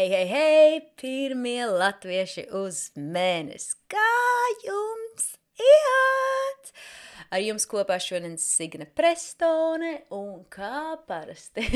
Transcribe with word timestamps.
Hei, 0.00 0.08
hei, 0.08 0.26
hei, 0.32 0.76
pirmie 0.96 1.66
latvieši 1.68 2.46
uz 2.56 2.78
mēnesi. 2.96 3.74
Kā 3.92 4.12
jums 4.64 5.26
iet? 5.60 6.70
Ar 7.28 7.42
jums 7.44 7.68
kopā 7.68 7.98
šodien 8.00 8.38
Signe 8.40 8.86
Prestone 8.96 9.90
un 10.16 10.46
kā 10.48 10.96
parasti. 11.04 11.66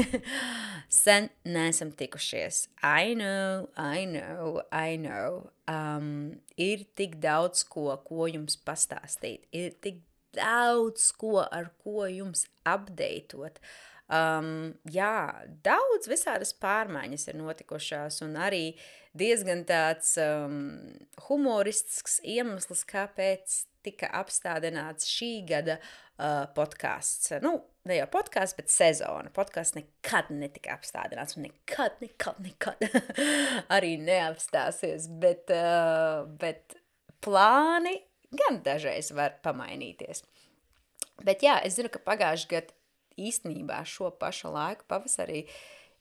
Sen 1.03 1.29
neesam 1.45 1.93
tikušies. 1.93 2.63
I 2.81 3.13
know, 3.13 3.69
I 3.77 4.09
know, 4.09 4.63
I 4.73 4.97
know. 4.97 5.51
Um, 5.69 6.41
ir 6.57 6.89
tik 6.97 7.21
daudz 7.21 7.67
ko, 7.69 7.91
ko 8.09 8.25
jums 8.33 8.57
pastāstīt. 8.57 9.45
Ir 9.53 9.77
tik 9.85 10.01
daudz 10.33 11.11
ko, 11.21 11.43
ar 11.45 11.75
ko 11.85 12.09
jums 12.09 12.47
apdeitot. 12.65 13.61
Um, 14.05 14.75
jā, 14.93 15.47
daudz 15.65 16.11
visādas 16.11 16.53
pārmaiņas 16.61 17.31
ir 17.31 17.39
notikušās, 17.41 18.21
un 18.27 18.35
arī 18.37 18.75
diezgan 19.17 19.63
tāds 19.65 20.19
um, 20.21 20.59
humoristisks 21.29 22.19
iemesls, 22.21 22.85
kāpēc 22.91 23.63
tika 23.85 24.11
apstādināts 24.21 25.09
šī 25.09 25.31
gada 25.49 25.79
uh, 25.81 26.45
podkāsts. 26.57 27.33
Nu, 27.45 27.57
ne 27.89 27.99
jau 27.99 28.11
podkāsts, 28.13 28.59
bet 28.61 28.73
sezona. 28.73 29.33
Podkāsts 29.33 29.79
nekad 29.79 30.29
netika 30.37 30.77
apstādināts, 30.77 31.39
un 31.39 31.49
nekad, 31.49 31.97
nekad, 32.05 32.45
nekad 32.45 32.85
arī 33.77 33.97
neapstāsies. 34.05 35.09
Bet, 35.21 35.49
uh, 35.49 36.29
bet 36.41 36.77
plāni 37.25 38.03
gan 38.37 38.61
dažreiz 38.67 39.15
var 39.17 39.39
pamainīties. 39.45 40.27
Bet 41.25 41.45
jā, 41.47 41.61
es 41.65 41.79
zinu, 41.79 41.89
ka 41.93 42.05
pagājušajā 42.05 42.51
gadā 42.53 42.81
īstenībā 43.21 43.81
šo 43.89 44.13
pašu 44.21 44.53
laiku 44.55 44.87
pavasarī, 44.91 45.45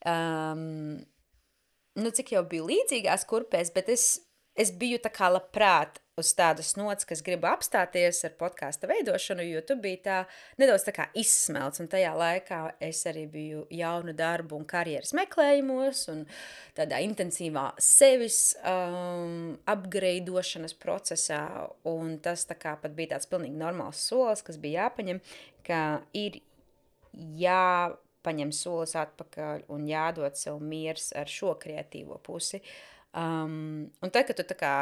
um, 0.06 1.02
nu 2.00 2.14
cik 2.14 2.36
jau 2.36 2.46
biju 2.50 2.70
līdzīgās 2.72 3.28
kurpēs, 3.30 3.74
bet 3.76 3.92
es, 3.94 4.08
es 4.58 4.74
biju 4.76 5.02
tā 5.04 5.12
kā 5.14 5.30
labprāt 5.34 6.04
uz 6.20 6.30
tādas 6.38 6.76
nots, 6.78 7.08
kas 7.10 7.24
gribu 7.26 7.48
apstāties 7.50 8.20
ar 8.28 8.36
podkāstu 8.38 8.90
veidošanu, 8.90 9.46
jo 9.48 9.64
tu 9.66 9.78
biji 9.82 10.02
tā 10.06 10.18
nedaudz 10.62 10.86
tā 10.86 11.08
izsmelts, 11.18 11.82
un 11.82 11.90
tajā 11.90 12.12
laikā 12.18 12.60
es 12.86 13.02
arī 13.10 13.26
biju 13.32 13.64
jaunu 13.74 14.14
darbu 14.18 14.60
un 14.60 14.68
karjeras 14.70 15.16
meklējumos, 15.18 16.06
un 16.14 16.24
tādā 16.78 17.02
intensīvā 17.06 17.72
sevis 17.82 18.54
um, 18.62 19.56
apgreidošanas 19.74 20.78
procesā, 20.78 21.44
un 21.90 22.20
tas 22.22 22.46
kā 22.54 22.78
bija 22.90 23.16
tāds 23.16 23.30
pilnīgi 23.30 23.58
normāls 23.58 24.06
solis, 24.06 24.46
kas 24.46 24.62
bija 24.62 24.86
jāpaņem, 24.86 25.22
ka 25.66 25.82
ir 26.14 26.44
jāpaņem 27.14 28.54
solis 28.56 28.96
atpakaļ 29.00 29.68
un 29.74 29.88
jādod 29.90 30.38
sev 30.40 30.62
miers 30.62 31.12
ar 31.18 31.30
šo 31.30 31.56
kreatīvo 31.62 32.20
pusi. 32.26 32.62
Um, 33.14 33.92
un 34.02 34.10
tad, 34.10 34.26
kad 34.30 34.40
tu 34.40 34.46
tā 34.50 34.58
kā 34.58 34.76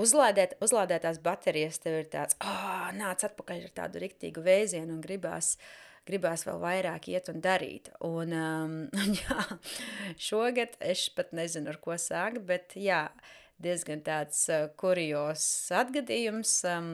uzlādēt, 0.00 0.54
uzlādētās 0.62 1.18
baterijas, 1.24 1.80
tev 1.82 2.00
ir 2.02 2.12
tāds, 2.12 2.36
oh, 2.44 2.86
nāc 2.96 3.24
atpakaļ 3.26 3.66
ar 3.66 3.74
tādu 3.80 4.02
riktīgu 4.04 4.44
vēzienu 4.44 4.94
un 4.94 5.02
gribās, 5.04 5.56
gribās 6.06 6.46
vēl 6.46 6.60
vairāk 6.62 7.08
iet 7.10 7.30
un 7.32 7.42
darīt. 7.42 7.90
Un, 8.06 8.34
um, 8.36 8.76
jā, 9.22 9.46
šogad 10.28 10.76
es 10.84 11.08
pat 11.16 11.34
nezinu, 11.36 11.72
ar 11.72 11.80
ko 11.82 11.98
sākt, 12.00 12.44
bet 12.46 12.76
jā, 12.78 13.06
diezgan 13.62 14.04
tāds 14.06 14.44
uh, 14.52 14.68
kurios 14.78 15.42
atgadījums. 15.74 16.58
Um, 16.70 16.92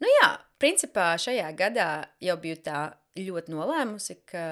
nu 0.00 0.14
jā, 0.20 0.32
principā 0.62 1.12
šajā 1.20 1.50
gadā 1.58 1.90
jau 2.22 2.38
biju 2.40 2.62
tā 2.64 2.80
ļoti 3.26 3.54
nolēmusi, 3.54 4.20
ka 4.28 4.44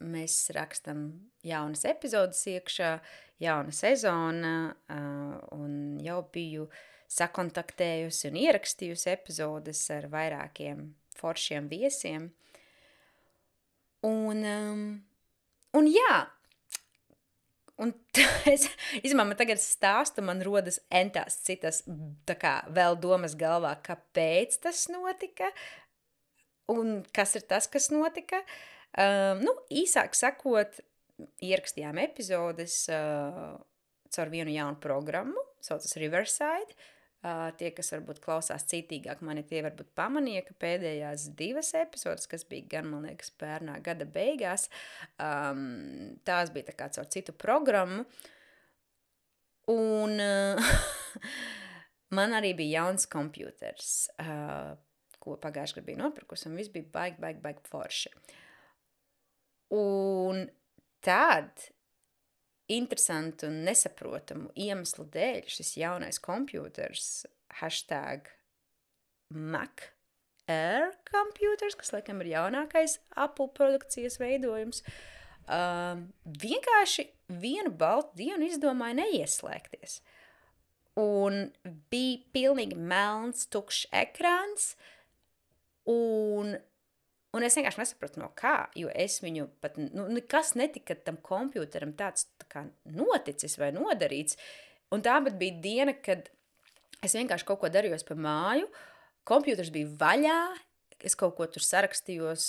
mēs 0.00 0.36
rakstam 0.56 1.10
jaunas 1.46 1.84
epizodes 1.88 2.40
iekšā, 2.50 2.94
jauna 3.40 3.74
sezona, 3.74 4.54
un 5.56 5.74
jau 6.04 6.20
biju 6.32 6.66
sakontaktējusi 7.10 8.30
un 8.30 8.40
ierakstījusi 8.40 9.12
epizodes 9.12 9.82
ar 9.94 10.08
vairākiem 10.12 10.90
foršiem 11.18 11.68
viesiem. 11.70 12.28
Un, 14.06 14.44
un 15.76 15.88
jā, 15.90 16.14
un 17.80 17.92
es, 18.52 18.68
izmā, 19.02 19.26
man 19.26 19.36
tagad 19.40 19.60
stāstu, 19.60 20.24
man 20.24 20.42
rodas 20.46 20.80
entās 20.88 21.40
citas, 21.44 21.82
tā 22.28 22.36
kā 22.40 22.54
vēl 22.72 22.96
domas 23.00 23.36
galvā, 23.38 23.74
kāpēc 23.84 24.60
tas 24.64 24.86
notika, 24.92 25.50
Un 26.70 27.00
kas 27.16 27.34
ir 27.38 27.46
tas, 27.50 27.66
kas 27.70 27.90
notika? 27.94 28.42
Uh, 28.90 29.38
nu, 29.42 29.54
īsāk 29.70 30.16
sakot, 30.18 30.80
ierakstījām 31.44 32.00
epizodes 32.02 32.84
uh, 32.92 33.58
caur 34.10 34.32
vienu 34.32 34.52
jaunu 34.54 34.80
programmu, 34.82 35.42
saucas 35.64 35.96
Riverside. 36.00 36.74
Uh, 37.20 37.50
tie, 37.60 37.68
kas 37.76 37.92
varbūt 37.92 38.22
klausās 38.24 38.64
citīgāk, 38.70 39.20
mani 39.26 39.42
tie 39.44 39.60
varbūt 39.66 39.90
pamanīja, 39.98 40.40
ka 40.46 40.54
pēdējās 40.62 41.26
divas 41.36 41.74
epizodes, 41.76 42.24
kas 42.30 42.46
bija 42.48 42.64
gan, 42.78 42.88
man 42.88 43.04
liekas, 43.04 43.28
pērnā 43.36 43.74
gada 43.84 44.06
beigās, 44.08 44.70
um, 45.20 46.14
tās 46.24 46.48
bija 46.54 46.70
tā 46.70 46.76
kā 46.78 46.88
caur 46.96 47.10
citu 47.12 47.34
programmu. 47.36 48.06
Un 49.68 50.16
uh, 50.16 50.72
man 52.16 52.32
arī 52.40 52.54
bija 52.56 52.86
jauns 52.86 53.04
kompjuters. 53.12 53.92
Uh, 54.16 54.72
ko 55.20 55.36
pagājušajā 55.40 55.80
gadā 55.80 55.88
bija 55.90 56.02
nopirkusi, 56.02 56.48
un 56.48 56.56
viss 56.58 56.72
bija 56.72 56.88
baigi, 56.94 57.20
baigi, 57.22 57.42
baigi 57.44 57.68
forši. 57.70 58.12
Un 59.76 60.46
tad 61.04 61.68
interesantu 62.70 63.48
un 63.50 63.62
nesaprotamu 63.66 64.50
iemeslu 64.58 65.06
dēļ 65.14 65.48
šis 65.50 65.74
jaunais 65.80 66.20
kompjuters, 66.22 67.24
hashtag 67.60 68.30
Mac 69.30 69.90
Air 70.50 70.90
computers, 71.06 71.76
kas 71.78 71.92
laikam 71.94 72.22
ir 72.22 72.32
jaunākais 72.32 72.98
Apple 73.18 73.50
produkcijas 73.54 74.18
veidojums, 74.22 74.82
um, 75.46 76.08
vienkārši 76.42 77.06
vienu 77.40 77.70
baltu 77.70 78.18
dienu 78.22 78.48
izdomāja 78.48 78.98
neieslēgties. 79.04 80.00
Un 80.98 81.52
bija 81.92 82.18
pilnīgi 82.34 82.74
melns, 82.74 83.46
tukšs 83.50 83.86
ekrāns, 83.94 84.72
uh, 84.74 84.99
Un, 85.90 86.54
un 87.34 87.46
es 87.46 87.56
vienkārši 87.56 87.82
nesapratu, 87.82 88.20
no 88.22 88.30
kā, 88.38 88.54
jo 88.78 88.90
es 88.92 89.20
viņu 89.24 89.48
pat, 89.62 89.78
nu, 89.80 90.06
nekas 90.12 90.54
netika 90.58 90.96
tam 91.06 91.18
kompjuteram 91.24 91.94
tāds 91.98 92.28
tā 92.40 92.48
kā 92.50 92.64
noticis 92.96 93.58
vai 93.60 93.72
nodarīts. 93.76 94.38
Un 94.94 95.04
tā 95.06 95.16
bija 95.28 95.58
diena, 95.62 95.94
kad 95.94 96.28
es 97.04 97.14
vienkārši 97.16 97.46
kaut 97.48 97.62
ko 97.62 97.70
darījos 97.72 98.06
pa 98.06 98.16
māju, 98.18 98.68
kompjuters 99.28 99.70
bija 99.74 99.90
vaļā, 100.00 100.40
es 101.06 101.16
kaut 101.16 101.36
ko 101.38 101.46
tur 101.48 101.64
sarakstījos, 101.64 102.46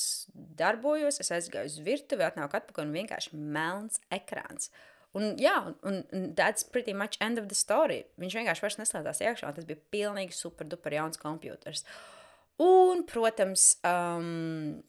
darbojos, 0.59 1.22
es 1.23 1.31
aizgāju 1.31 1.72
uz 1.72 1.78
virtuvi, 1.85 2.25
atnāku 2.25 2.58
atpakaļ 2.59 2.90
un 2.90 2.97
vienkārši 2.97 3.38
melns 3.38 4.02
ekrāns. 4.12 4.73
Un 5.16 5.35
jā, 5.40 5.56
un, 5.88 6.02
un 6.16 6.31
that's 6.35 6.63
pretty 6.63 6.94
much 6.96 7.19
end 7.23 7.40
of 7.40 7.50
the 7.52 7.56
story. 7.56 8.06
Viņš 8.19 8.38
vienkārši 8.40 8.63
vairs 8.63 8.78
neslēdzās 8.79 9.22
iekšā, 9.23 9.50
un 9.50 9.58
tas 9.58 9.68
bija 9.68 9.79
pilnīgi 9.91 10.35
super 10.35 10.68
duper 10.68 10.96
jauns 10.96 11.19
kompjuters. 11.19 11.84
Uh, 11.84 12.21
Un, 12.61 13.05
protams, 13.09 13.73
um, 13.88 14.81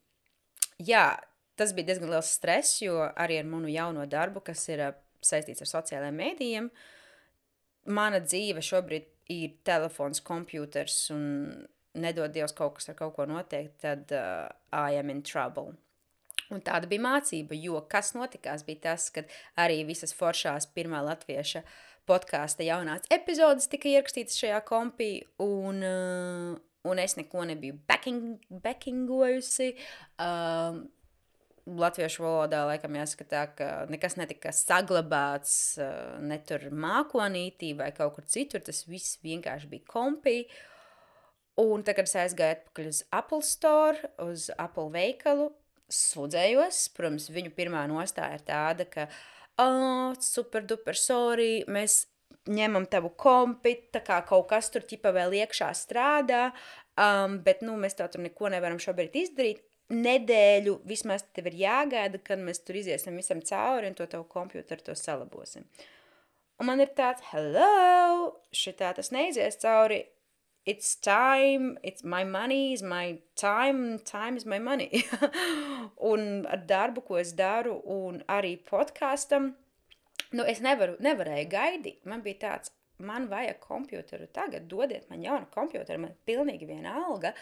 jā, 0.82 1.06
tas 1.56 1.72
bija 1.76 1.92
diezgan 1.92 2.12
liels 2.12 2.32
stress, 2.36 2.80
jo 2.82 2.98
arī 3.00 3.38
ar 3.40 3.48
manu 3.48 3.70
jauno 3.72 4.04
darbu, 4.10 4.42
kas 4.44 4.66
ir 4.68 4.82
uh, 4.88 4.96
saistīts 5.24 5.64
ar 5.64 5.70
sociālajiem 5.70 6.19
mēdījiem, 6.19 6.72
mana 7.96 8.20
dzīve 8.22 8.64
šobrīd 8.64 9.08
ir 9.32 9.54
telefons, 9.64 10.20
kompjuters 10.26 11.06
un 11.14 11.22
nedod 12.02 12.32
Dievs 12.32 12.54
kaut 12.56 12.78
kas 12.78 12.90
ar 12.90 12.98
kaut 12.98 13.14
ko 13.16 13.26
notiek, 13.28 13.70
tad 13.80 14.12
uh, 14.16 14.48
I 14.72 14.98
am 15.00 15.12
in 15.12 15.22
trouble. 15.25 15.72
Un 16.52 16.60
tāda 16.64 16.88
bija 16.88 17.04
mācība, 17.04 17.56
jo 17.56 17.80
kas 17.88 18.12
notikās 18.16 18.64
bija 18.66 18.90
tas, 18.90 19.08
ka 19.14 19.25
arī 19.60 19.82
visas 19.88 20.12
foršās 20.16 20.68
pirmā 20.75 21.00
latvieša 21.04 21.62
podkāsta 22.08 22.66
jaunās 22.66 23.06
epizodes 23.14 23.70
tika 23.72 23.88
ierakstītas 23.88 24.36
šajā 24.40 24.60
kompī, 24.68 25.12
un, 25.40 25.80
uh, 25.86 26.60
un 26.88 26.99
es 26.99 27.17
neko 27.19 27.44
nebiju 27.49 27.79
backing, 27.88 28.40
backingojusi. 28.64 29.73
Um, 30.23 30.84
Latviešu 31.62 32.25
valodā 32.25 32.64
laikam 32.67 32.96
jāsaka 32.99 33.25
tā, 33.31 33.43
ka 33.55 33.67
nekas 33.87 34.17
netika 34.19 34.50
saglabāts 34.50 35.79
uh, 35.79 36.19
ne 36.19 36.40
tur 36.43 36.64
mākonītī 36.75 37.70
vai 37.79 37.93
kaut 37.94 38.17
kur 38.17 38.26
citur, 38.26 38.64
tas 38.67 38.82
viss 38.88 39.20
vienkārši 39.23 39.70
bija 39.70 39.87
kompī. 39.93 40.40
Un 41.62 41.84
tad, 41.87 41.94
kad 42.00 42.08
es 42.08 42.17
aizgāju 42.19 42.56
atpakaļ 42.56 42.88
uz 42.90 43.02
Apple 43.14 43.46
Store, 43.46 44.11
uz 44.25 44.49
Apple 44.58 44.88
veikalu, 44.90 45.52
sūdzējos, 45.93 46.87
protams, 46.96 47.28
viņu 47.31 47.52
pirmā 47.55 47.85
nostāja 47.90 48.40
ir 48.40 48.46
tāda, 48.49 48.88
ka 48.88 49.06
oh, 49.62 50.17
super 50.19 50.64
duper 50.67 50.99
sorry, 50.99 51.62
mēs 51.70 52.06
ņemam 52.50 52.86
tavu 52.90 53.12
kompi, 53.18 53.76
tā 53.94 54.02
kā 54.04 54.20
kaut 54.26 54.48
kas 54.50 54.70
tur 54.72 54.86
ķipa 54.88 55.12
vēl 55.14 55.36
iekšā 55.42 55.68
strādā, 55.78 56.48
um, 56.98 57.38
bet, 57.44 57.62
nu, 57.62 57.76
mēs 57.78 57.98
tā 57.98 58.08
tur 58.10 58.24
neko 58.24 58.50
nevaram 58.54 58.80
šobrīd 58.82 59.18
izdarīt. 59.24 59.68
nedēļu 59.92 60.78
vismaz 60.88 61.24
tev 61.36 61.50
ir 61.50 61.58
jāgaida, 61.66 62.16
kad 62.24 62.40
mēs 62.40 62.62
tur 62.64 62.78
iziesim 62.80 63.18
visam 63.18 63.42
cauri 63.44 63.90
un 63.90 63.96
to 63.98 64.06
tavu 64.08 64.24
kompjuteru 64.24 64.86
to 64.86 64.94
salabosim. 64.96 65.66
Un 66.60 66.68
man 66.70 66.80
ir 66.80 66.92
tāds, 66.96 67.20
hello, 67.32 68.38
šitā 68.54 68.92
tas 68.96 69.10
neizies 69.12 69.58
cauri, 69.60 70.04
it's 70.64 70.94
time, 70.94 71.76
it's 71.82 72.04
my 72.04 72.24
money 72.24 72.72
is 72.72 72.82
my 72.82 73.18
time, 73.36 73.98
time 73.98 74.36
is 74.36 74.46
my 74.46 74.58
money. 74.58 75.04
un 76.12 76.46
ar 76.46 76.62
darbu, 76.68 77.02
ko 77.04 77.18
es 77.18 77.34
daru, 77.36 77.80
un 77.84 78.22
arī 78.30 78.54
podkāstam, 78.68 79.52
nu, 80.37 80.46
es 80.49 80.62
nevaru, 80.64 80.96
nevarēju 81.02 81.50
gaidīt. 81.52 82.00
Man 82.08 82.25
bija 82.25 82.40
tāds, 82.46 82.73
man 83.02 83.29
vajag 83.31 83.61
kompjuteru 83.62 84.29
tagad, 84.34 84.69
dodiet 84.70 85.08
man 85.11 85.25
jaunu 85.25 85.50
kompjuteru, 85.52 86.00
man 86.02 86.14
ir 86.14 86.25
pilnīgi 86.29 86.69
viena 86.69 86.96
alga. 87.06 87.34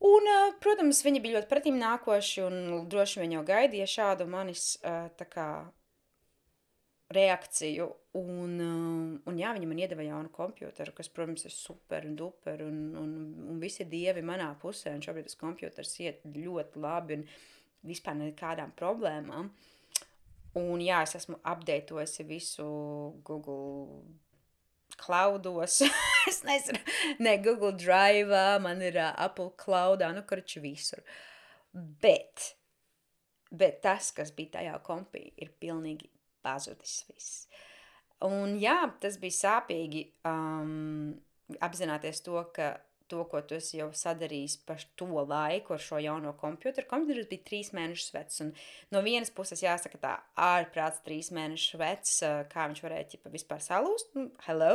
Un, 0.00 0.28
protams, 0.64 1.02
viņi 1.04 1.20
bija 1.20 1.36
ļoti 1.38 1.50
pretim 1.50 1.76
nākoši 1.80 2.46
un 2.46 2.62
droši 2.88 3.20
vien 3.20 3.36
jau 3.36 3.44
gaidīja 3.44 3.88
šādu 3.98 4.24
manis 4.32 4.72
tā 4.80 5.26
kā 5.28 5.50
reakciju. 7.14 7.88
Un, 8.18 8.54
un 9.28 9.38
jā, 9.38 9.52
viņi 9.54 9.68
man 9.70 9.82
iedeva 9.82 10.06
jaunu 10.06 10.30
kompjuteru, 10.34 10.94
kas, 10.96 11.10
protams, 11.14 11.44
ir 11.46 11.54
super 11.54 12.06
un 12.08 12.16
duper 12.18 12.64
un, 12.64 12.78
un, 12.98 13.12
un 13.52 13.60
visi 13.62 13.86
dievi 13.90 14.22
manā 14.26 14.48
pusē. 14.62 14.94
Un 14.94 15.04
šobrīd 15.04 15.28
tas 15.28 15.38
kompjuters 15.38 15.92
iet 16.02 16.24
ļoti 16.26 16.82
labi 16.82 17.20
un 17.20 17.26
vispār 17.86 18.18
nekādām 18.18 18.74
problēmām. 18.78 19.52
Un 20.58 20.82
jā, 20.82 21.02
es 21.06 21.14
esmu 21.14 21.38
apdeitojusi 21.46 22.24
visu 22.26 22.66
Google 23.26 24.02
Cloudos, 24.98 25.80
es 26.30 26.40
nezinu, 26.46 26.80
ne 27.22 27.36
Google 27.38 27.76
Drive, 27.78 28.40
man 28.62 28.82
ir 28.82 28.98
Apple 28.98 29.52
Cloudā, 29.60 30.10
nu, 30.14 30.24
kurš 30.26 30.58
visur. 30.64 31.04
Bet, 31.72 32.50
bet 33.54 33.78
tas, 33.84 34.10
kas 34.16 34.34
bija 34.34 34.58
tajā 34.58 34.74
kompī, 34.86 35.28
ir 35.38 35.54
pilnīgi 35.62 36.10
pazudis 36.42 37.04
viss. 37.12 37.46
Un 38.26 38.58
jā, 38.60 38.82
tas 39.00 39.16
bija 39.22 39.38
sāpīgi 39.38 40.02
um, 40.28 41.14
apzināties 41.62 42.20
to, 42.26 42.42
ka 42.54 42.74
to, 43.10 43.24
ko 43.30 43.42
tu 43.42 43.58
esi 43.58 43.80
jau 43.80 43.90
sadarījis 43.96 44.56
par 44.68 44.82
to 44.98 45.08
laiku 45.20 45.76
ar 45.76 45.84
šo 45.84 46.00
jauno 46.02 46.32
komputeru. 46.40 46.88
Komputers 46.90 47.28
bija 47.30 47.46
trīs 47.50 47.72
mēnešus 47.76 48.14
vecs, 48.16 48.42
no 48.94 49.04
vienas 49.06 49.32
puses 49.34 49.64
jāsaka 49.64 50.00
tā 50.02 50.16
ārprāts 50.50 51.02
trīs 51.06 51.32
mēnešus 51.34 51.80
vecs, 51.80 52.18
kā 52.52 52.68
viņš 52.70 52.84
varēja 52.86 53.14
ķipa 53.14 53.34
vispār 53.34 53.64
salūst, 53.64 54.14
nu, 54.18 54.28
hello, 54.46 54.74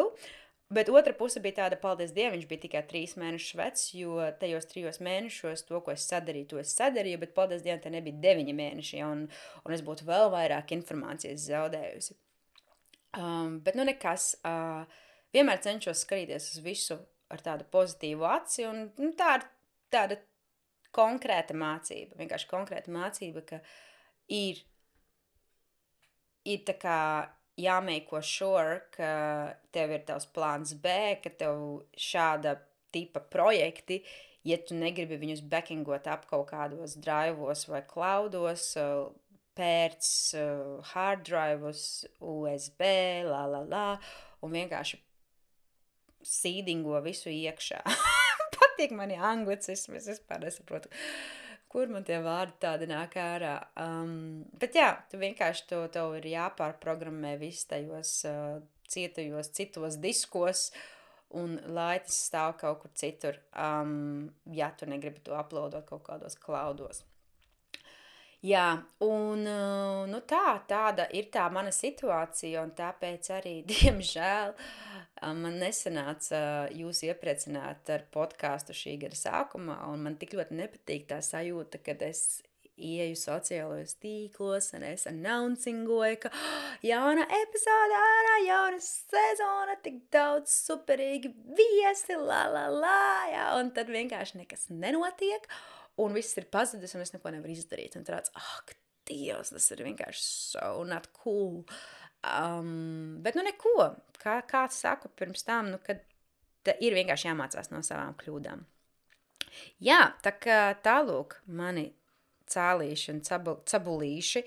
Bet 0.74 0.90
otra 0.90 1.14
puse 1.14 1.38
bija 1.40 1.60
tāda, 1.60 1.78
paldies 1.78 2.10
Dievam, 2.14 2.34
viņš 2.34 2.48
bija 2.50 2.62
tikai 2.64 2.82
trīs 2.90 3.12
mēnešus 3.22 3.58
vecs, 3.60 3.84
jo 3.94 4.18
tajos 4.42 4.66
trijos 4.66 4.98
mēnešos 4.98 5.62
to, 5.68 5.78
ko 5.86 5.94
es 5.94 6.08
sadarīju, 6.10 6.48
to 6.50 6.62
es 6.62 6.74
sadarīju, 6.74 7.20
bet 7.22 7.36
paldies 7.38 7.62
Dievam, 7.62 7.84
te 7.84 7.92
nebija 7.94 8.18
deviņi 8.24 8.56
mēneši, 8.58 8.96
ja, 8.98 9.12
un, 9.14 9.28
un 9.62 9.76
es 9.76 9.84
būtu 9.86 10.08
vēl 10.08 10.32
vairāk 10.34 10.74
informācijas 10.74 11.46
zaudējusi. 11.52 12.18
Um, 13.16 13.60
bet 13.64 13.78
nu 13.78 13.86
nekas, 13.86 14.32
uh, 14.42 14.90
vienmēr 15.38 15.62
cenšos 15.62 16.02
skatīties 16.02 16.50
uz 16.56 16.64
visu 16.66 16.98
ar 17.34 17.44
tādu 17.46 17.68
pozitīvu 17.74 18.26
aci, 18.30 18.66
un 18.70 18.86
nu, 19.02 19.12
tā 19.18 19.38
ir 19.40 19.48
tāda 19.94 20.20
konkrēta 20.96 21.56
mācība, 21.58 22.16
vienkārši 22.20 22.50
konkrēta 22.52 22.94
mācība, 22.94 23.44
ka 23.50 23.60
ir, 24.32 24.62
ir 26.48 26.64
jāmeiko 27.60 28.22
sure, 28.24 28.80
ka 28.96 29.10
tev 29.76 29.96
ir 29.96 30.06
tavs 30.08 30.28
plāns 30.36 30.76
B, 30.80 30.96
ka 31.24 31.32
tev 31.40 31.62
šāda 31.98 32.58
tipa 32.96 33.20
projekti, 33.20 34.02
ja 34.48 34.58
tu 34.62 34.78
negribi 34.78 35.18
viņus 35.20 35.44
backingot 35.52 36.08
ap 36.12 36.28
kaut 36.30 36.50
kādos 36.52 36.96
drivos 37.02 37.66
vai 37.72 37.82
cloudos, 37.88 38.74
pērts 39.56 40.36
hard 40.92 41.24
drive'us, 41.28 42.06
USB, 42.20 42.84
la 43.28 43.46
la 43.50 43.64
la, 43.68 43.88
un 44.44 44.56
vienkārši 44.56 45.00
sīdingo 46.26 47.00
visu 47.06 47.32
iekšā. 47.34 47.82
Patīk 48.56 48.94
mani 48.98 49.18
anglicismi, 49.20 50.00
es 50.00 50.10
vispār 50.10 50.42
nesaprotu, 50.44 50.92
kur 51.72 51.92
man 51.92 52.06
tie 52.08 52.20
vārdi 52.24 52.58
tādi 52.64 52.90
nāk 52.90 53.18
ārā. 53.20 53.56
Um, 53.80 54.44
bet 54.60 54.78
jā, 54.78 54.92
tu 55.12 55.20
vienkārši 55.22 55.68
to, 55.72 55.82
tev 55.94 56.18
ir 56.20 56.30
jāpārprogrammē 56.34 57.36
viss 57.42 57.68
tajos 57.70 58.18
uh, 58.30 58.60
cietajos 58.92 59.52
citos 59.56 60.00
diskos, 60.02 60.70
un 61.36 61.58
lai 61.76 61.98
tas 62.06 62.20
stāv 62.30 62.56
kaut 62.60 62.84
kur 62.84 62.94
citur, 62.96 63.42
um, 63.60 64.30
ja 64.52 64.72
tu 64.78 64.88
negribi 64.90 65.24
to 65.26 65.36
uploadot 65.36 65.88
kaut 65.90 66.06
kādos 66.08 66.40
klaudos. 66.40 67.04
Jā, 68.46 68.76
un 69.02 69.42
nu, 70.12 70.20
tā, 70.30 70.60
tāda 70.70 71.08
ir 71.18 71.32
tā 71.34 71.48
mana 71.50 71.72
situācija, 71.74 72.62
un 72.62 72.76
tāpēc 72.78 73.32
arī, 73.34 73.56
diemžēl, 73.72 74.54
man 75.24 75.60
nesanāca 75.62 76.40
jūs 76.76 77.04
iepriecināt 77.08 77.90
ar 77.94 78.04
podkāstu 78.14 78.76
šī 78.76 78.98
gada 79.06 79.20
sākumā, 79.20 79.80
un 79.92 80.04
man 80.08 80.20
tik 80.20 80.36
ļoti 80.38 80.58
nepatīk 80.60 81.08
tā 81.12 81.22
sajūta, 81.24 81.82
kad 81.86 82.04
es 82.06 82.42
ieju 82.76 83.16
sociālajos 83.16 83.96
tīklos 84.04 84.74
un 84.76 84.84
es 84.84 85.06
announcingoju, 85.08 86.20
ka 86.26 86.32
oh, 86.32 86.72
jauna 86.84 87.24
epizode 87.40 88.00
ārā, 88.00 88.34
jauna 88.50 88.82
sezona, 88.84 89.78
tik 89.84 90.02
daudz 90.12 90.52
superīgi 90.68 91.32
viesi, 91.56 92.18
la 92.20 92.44
la 92.52 92.66
la, 92.74 93.04
jā, 93.32 93.46
un 93.62 93.72
tad 93.76 93.92
vienkārši 93.96 94.42
nekas 94.44 94.68
nenotiek, 94.74 95.48
un 96.04 96.18
viss 96.18 96.36
ir 96.36 96.50
pazudis, 96.52 96.98
un 96.98 97.06
es 97.06 97.16
neko 97.16 97.32
nevaru 97.32 97.56
izdarīt. 97.56 97.96
Un 97.96 98.04
tāds, 98.08 98.34
ak, 98.36 98.76
Dievs, 99.06 99.52
tas 99.54 99.68
ir 99.70 99.84
vienkārši 99.86 100.24
so 100.26 100.84
not 100.90 101.12
cool. 101.22 101.62
Um, 102.26 103.18
bet, 103.22 103.38
nu, 103.38 103.46
neko. 103.46 103.92
Kā, 104.22 104.40
kā 104.50 104.66
saku 104.74 105.12
pirms 105.14 105.46
tam, 105.46 105.70
nu, 105.76 105.82
kad 105.84 106.02
ir 106.82 106.96
vienkārši 106.98 107.30
jāmācās 107.30 107.70
no 107.74 107.84
savām 107.86 108.16
kļūdām. 108.18 108.64
Jā, 109.86 110.00
tā 110.26 110.34
kā 110.42 110.60
tālūk 110.84 111.38
mani 111.46 111.92
cālīši 112.52 113.10
un 113.14 113.22
cabul, 113.26 113.58
cabulīši, 113.66 114.42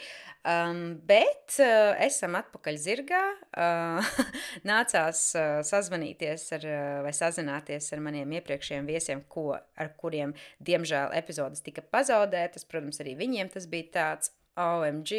um, 0.46 0.82
bet 1.08 1.56
uh, 1.62 1.96
esam 2.04 2.36
atpakaļ 2.38 2.78
zirgā. 2.78 3.22
Uh, 3.50 4.12
nācās 4.70 5.22
uh, 5.38 5.58
sazvanīties 5.66 6.46
ar, 6.58 6.66
uh, 6.68 6.98
vai 7.06 7.14
sazināties 7.16 7.90
ar 7.94 8.04
maniem 8.04 8.36
iepriekšējiem 8.38 8.90
viesiem, 8.90 9.24
ko, 9.30 9.50
ar 9.58 9.92
kuriem, 9.98 10.34
diemžēl, 10.64 11.14
epizodes 11.18 11.64
tika 11.66 11.82
pazaudētas. 11.94 12.68
Protams, 12.70 13.02
arī 13.02 13.16
viņiem 13.18 13.50
tas 13.54 13.66
bija 13.70 13.90
tāds 13.98 14.34
OMG, 14.58 15.18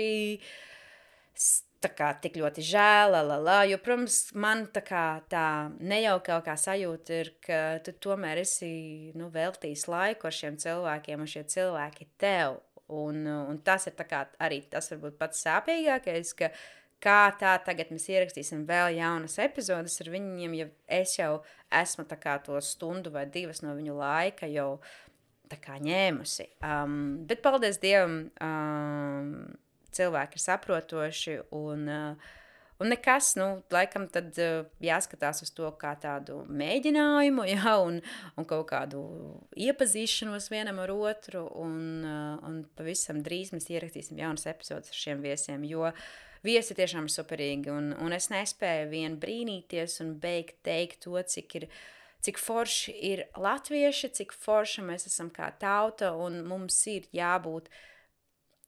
tā 1.79 1.91
kā 1.95 2.09
tik 2.21 2.37
ļoti 2.41 2.63
žēl, 2.65 3.13
la, 3.15 3.21
la, 3.23 3.37
la, 3.39 3.59
jo, 3.69 3.77
protams, 3.83 4.21
man 4.35 4.65
tā 4.75 4.83
kā 4.85 5.03
tā 5.31 5.45
nejauka 5.79 6.41
kā 6.45 6.57
sajūta 6.59 7.19
ir, 7.21 7.33
ka 7.45 7.59
tu 7.85 7.95
tomēr 8.07 8.43
esi, 8.43 8.71
nu, 9.19 9.29
veltījis 9.33 9.87
laiku 9.91 10.27
ar 10.27 10.35
šiem 10.35 10.59
cilvēkiem, 10.59 11.23
un 11.23 11.31
šie 11.35 11.45
cilvēki 11.55 12.11
tev 12.19 12.59
Un, 12.89 13.21
un 13.27 13.57
tas 13.61 13.85
ir 13.85 13.93
kā, 14.09 14.23
arī 14.41 14.63
tas 14.65 14.89
varbūt 14.89 15.19
pats 15.19 15.43
sāpīgākais, 15.45 16.31
ka 16.37 16.47
kā 17.03 17.19
tā 17.37 17.51
tagad 17.61 17.91
mēs 17.93 18.07
ierakstīsim 18.09 18.63
vēl 18.69 18.95
jaunas 18.97 19.37
epizodes 19.43 19.99
ar 20.01 20.09
viņiem, 20.15 20.55
ja 20.57 20.67
es 20.99 21.13
jau 21.19 21.43
esmu 21.81 22.07
kā, 22.09 22.39
to 22.41 22.57
stundu 22.65 23.13
vai 23.13 23.27
divas 23.29 23.61
no 23.61 23.75
viņu 23.77 23.93
laika 23.99 24.49
jau 24.49 24.79
kā, 25.53 25.77
ņēmusi. 25.85 26.47
Um, 26.65 26.97
bet 27.29 27.45
paldies 27.45 27.77
Dievam, 27.81 28.17
um, 28.41 29.29
cilvēki 29.95 30.39
ir 30.39 30.45
saprotoši 30.45 31.39
un 31.55 31.89
uh, 31.89 32.29
Un 32.79 32.87
nekas, 32.87 33.33
nu, 33.35 33.45
laikam 33.75 34.05
tad 34.07 34.37
uh, 34.39 34.61
jāskatās 34.79 35.41
uz 35.43 35.49
to 35.51 35.67
kā 35.81 35.91
tādu 35.99 36.45
mēģinājumu, 36.47 37.43
jā, 37.51 37.73
un, 37.83 37.97
un 38.39 38.47
kaut 38.47 38.69
kādu 38.69 39.01
iepazīšanos 39.59 40.47
vienam 40.53 40.79
ar 40.79 40.93
otru, 40.95 41.43
un, 41.59 41.75
uh, 42.07 42.37
un 42.47 42.61
pavisam 42.79 43.19
drīz 43.25 43.51
mēs 43.51 43.67
ierakstīsim 43.73 44.23
jaunas 44.23 44.47
epizodes 44.47 44.93
ar 44.93 45.01
šiem 45.01 45.27
viesiem, 45.27 45.67
jo 45.67 45.91
viesi 46.45 46.77
tiešām 46.79 47.11
ir 47.11 47.15
superīgi, 47.17 47.73
un, 47.75 47.91
un 47.99 48.15
es 48.15 48.31
nespēju 48.31 48.87
vien 48.95 49.19
brīnīties 49.19 49.99
un 50.05 50.15
beigt 50.23 50.61
teikt 50.63 51.03
to, 51.03 51.19
cik 51.19 51.59
ir, 51.59 51.67
cik 52.23 52.39
forši 52.39 52.95
ir 53.11 53.27
latvieši, 53.35 54.13
cik 54.21 54.31
forši 54.31 54.87
mēs 54.87 55.11
esam 55.11 55.35
kā 55.35 55.51
tauta, 55.59 56.15
un 56.15 56.45
mums 56.47 56.79
ir 56.87 57.11
jābūt 57.11 57.67
uh, 57.67 57.85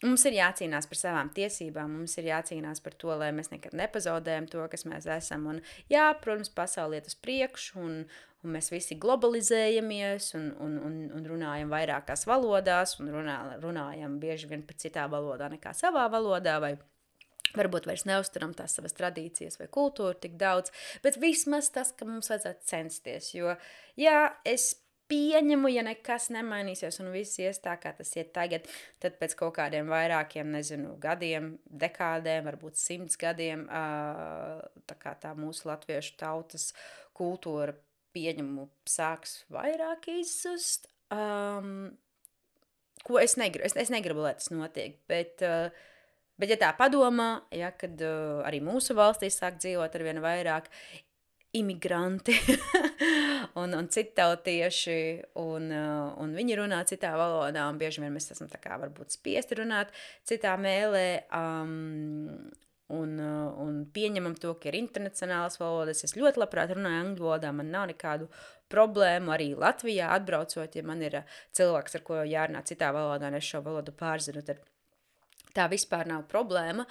Mums 0.01 0.23
ir 0.25 0.33
jācīnās 0.33 0.87
par 0.89 0.97
savām 0.97 1.29
tiesībām, 1.35 1.91
mums 1.99 2.17
ir 2.17 2.31
jācīnās 2.31 2.81
par 2.81 2.95
to, 2.97 3.11
lai 3.21 3.29
mēs 3.37 3.51
nekad 3.51 3.75
nepazaudējam 3.77 4.47
to, 4.49 4.63
kas 4.71 4.87
mēs 4.89 5.05
esam. 5.13 5.45
Un, 5.51 5.59
jā, 5.93 6.07
protams, 6.23 6.49
pasaule 6.57 6.97
iet 6.97 7.09
uz 7.11 7.13
priekšu, 7.21 7.75
un, 7.83 7.99
un 8.41 8.55
mēs 8.55 8.71
visi 8.73 8.97
globalizējamies 9.01 10.31
un, 10.39 10.47
un, 10.65 10.79
un, 10.87 10.95
un 11.19 11.27
runājam 11.29 11.69
vairākās 11.69 12.25
valodās, 12.25 12.95
un 12.97 13.13
runā, 13.13 13.37
runājam 13.61 14.17
bieži 14.23 14.49
vien 14.49 14.65
pat 14.65 14.81
citā 14.81 15.05
valodā 15.11 15.51
nekā 15.53 15.75
savā 15.77 16.07
valodā. 16.09 16.57
Vai 16.63 16.75
Varbūt 17.51 17.87
vairs 17.89 18.05
neuzturam 18.07 18.53
tās 18.55 18.77
savas 18.77 18.95
tradīcijas 18.95 19.59
vai 19.59 19.67
kultūru 19.67 20.15
tik 20.23 20.37
daudz, 20.39 20.71
bet 21.03 21.17
vismaz 21.19 21.67
tas, 21.75 21.91
ka 21.91 22.07
mums 22.07 22.31
vajadzētu 22.31 22.67
censties. 22.69 23.33
Jo, 23.35 23.57
jā, 23.99 24.29
es 24.47 24.71
pieņemu, 25.11 25.69
ja 25.73 25.83
nekas 25.85 26.29
nemainīsies 26.31 27.01
un 27.03 27.11
viss 27.11 27.39
ies 27.41 27.59
tā, 27.63 27.75
kā 27.81 27.91
tas 27.97 28.13
iet 28.15 28.31
tagad, 28.35 28.67
tad 29.03 29.17
pēc 29.19 29.35
kaut 29.39 29.57
kādiem 29.57 29.91
vairākiem, 29.91 30.53
nezinu, 30.55 30.95
gadiem, 31.03 31.53
dekādēm, 31.83 32.47
varbūt 32.47 32.79
simts 32.79 33.19
gadiem, 33.19 33.67
tā 34.87 34.97
kā 35.01 35.15
tā 35.19 35.33
mūsu 35.37 35.67
latviešu 35.71 36.15
tautas 36.21 36.71
kultūra 37.17 37.75
pieņemu 38.15 38.67
sāks 38.87 39.41
vairāk 39.51 40.09
izzust. 40.15 40.87
Um, 41.11 41.91
ko 43.03 43.19
es 43.19 43.35
negribu, 43.39 43.67
es, 43.67 43.75
es 43.75 43.91
negribu, 43.91 44.23
lai 44.23 44.35
tas 44.39 44.51
notiek, 44.53 44.95
bet, 45.11 45.43
uh, 45.43 45.71
bet 46.39 46.55
ja 46.55 46.59
tā 46.61 46.71
padomā, 46.77 47.33
ja, 47.55 47.73
kad 47.75 47.99
uh, 47.99 48.43
arī 48.47 48.61
mūsu 48.63 48.95
valstī 48.97 49.31
sāk 49.33 49.59
dzīvot 49.59 49.97
ar 49.97 50.05
vien 50.07 50.21
vairāk 50.23 50.71
imigranti 51.57 52.37
un, 53.59 53.73
un 53.77 53.87
citautieši, 53.91 54.97
un, 55.41 55.69
uh, 55.75 56.11
un 56.21 56.33
viņi 56.37 56.57
runā 56.61 56.81
citā 56.89 57.13
valodā, 57.19 57.67
un 57.69 57.79
bieži 57.81 58.03
vien 58.03 58.13
mēs 58.15 58.31
esam 58.33 58.49
tā 58.51 58.59
kā 58.61 58.77
varbūt 58.81 59.15
spiesti 59.17 59.57
runāt 59.59 59.93
citā 60.27 60.55
mēlē, 60.61 61.05
um, 61.35 62.49
un, 62.95 63.13
uh, 63.19 63.61
un 63.63 63.83
pieņemam 63.93 64.35
to, 64.39 64.53
ka 64.59 64.71
ir 64.71 64.79
internacionālas 64.81 65.59
valodas. 65.61 66.03
Es 66.07 66.17
ļoti 66.17 66.41
labprāt 66.43 66.73
runāju 66.75 67.05
angļu 67.05 67.27
valodā, 67.27 67.53
man 67.55 67.71
nav 67.73 67.89
nekādu 67.91 68.29
problēmu 68.71 69.33
arī 69.35 69.51
Latvijā 69.59 70.11
atbraucot, 70.15 70.75
ja 70.75 70.83
man 70.87 71.03
ir 71.03 71.21
uh, 71.21 71.39
cilvēks, 71.57 71.97
ar 71.99 72.05
ko 72.07 72.21
jārunā 72.23 72.63
citā 72.67 72.93
valodā, 72.95 73.31
un 73.31 73.39
es 73.41 73.47
šo 73.47 73.63
valodu 73.65 73.95
pārzinu, 73.95 74.43
tad 74.47 74.63
tā 75.55 75.67
vispār 75.71 76.07
nav 76.07 76.27
problēma. 76.31 76.87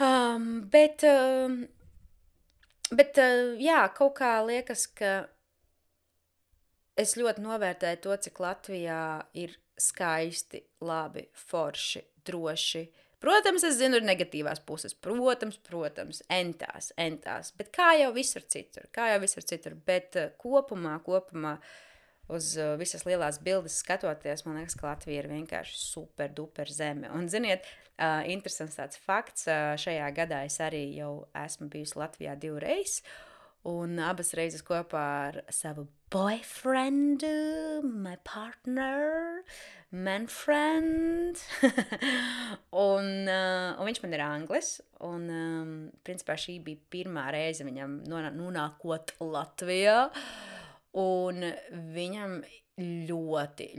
Um, 0.00 0.62
bet, 0.72 1.04
um, 1.04 1.66
Bet, 2.90 3.18
uh, 3.22 3.52
jā, 3.60 3.82
kaut 3.94 4.16
kā 4.18 4.32
liekas, 4.42 4.88
ka 4.98 5.12
es 6.98 7.14
ļoti 7.18 7.44
novērtēju 7.44 8.00
to, 8.04 8.16
cik 8.26 8.40
Latvijā 8.42 9.02
ir 9.38 9.54
skaisti, 9.80 10.64
labi, 10.84 11.28
forši, 11.48 12.02
droši. 12.26 12.84
Protams, 13.20 13.64
es 13.68 13.76
zinu, 13.76 14.00
ir 14.00 14.06
negatīvās 14.08 14.62
puses. 14.64 14.94
Protams, 14.96 15.58
protams, 15.64 16.22
entās, 16.32 16.90
entās. 17.00 17.52
Bet 17.56 17.68
kā 17.76 17.92
jau 18.00 18.10
visur 18.16 18.44
citur, 18.48 18.88
kā 18.94 19.10
jau 19.12 19.20
visur 19.22 19.44
citur. 19.46 19.76
Bet 19.86 20.16
uh, 20.18 20.32
kopumā, 20.40 20.96
kopumā 21.04 21.58
uz 22.32 22.54
uh, 22.58 22.74
visas 22.80 23.04
lielās 23.06 23.40
bildes 23.44 23.78
skatoties, 23.84 24.46
man 24.46 24.58
liekas, 24.60 24.78
ka 24.80 24.88
Latvija 24.88 25.22
ir 25.22 25.30
vienkārši 25.30 25.78
super, 25.78 26.32
duper 26.34 26.72
zeme. 26.72 27.12
Un, 27.14 27.28
ziniet, 27.30 27.68
Uh, 28.00 28.22
interesants 28.32 28.78
tāds 28.78 28.96
fakts. 28.96 29.44
Uh, 29.44 29.74
šajā 29.76 30.06
gadā 30.16 30.44
es 30.48 30.56
arī 30.64 30.86
jau 30.96 31.26
esmu 31.36 31.68
bijusi 31.68 31.98
Latvijā 32.00 32.32
divreiz. 32.40 33.02
Un 33.68 33.98
abas 34.00 34.32
reizes 34.32 34.62
kopā 34.64 35.02
ar 35.26 35.36
savu 35.52 35.84
boyfriend, 36.08 37.26
my 37.84 38.14
partner, 38.24 39.44
man 39.92 40.24
friend. 40.32 41.42
un, 42.88 43.28
uh, 43.28 43.76
un 43.76 43.90
viņš 43.90 44.00
man 44.06 44.16
ir 44.16 44.24
anglis. 44.24 44.72
Un, 45.04 45.28
um, 45.28 45.74
principā, 46.06 46.38
šī 46.40 46.56
bija 46.64 46.80
pirmā 46.96 47.26
reize 47.36 47.68
viņam 47.68 48.00
nonākot 48.08 49.12
Latvijā. 49.20 50.06
Un 51.04 51.44
viņam 51.92 52.40
ļoti, 52.80 53.70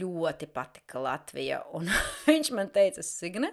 ļoti 0.00 0.48
patika 0.54 1.02
Latvija. 1.02 1.62
Un 1.76 1.90
viņš 2.28 2.52
man 2.56 2.72
teica, 2.74 3.04
Signe, 3.06 3.52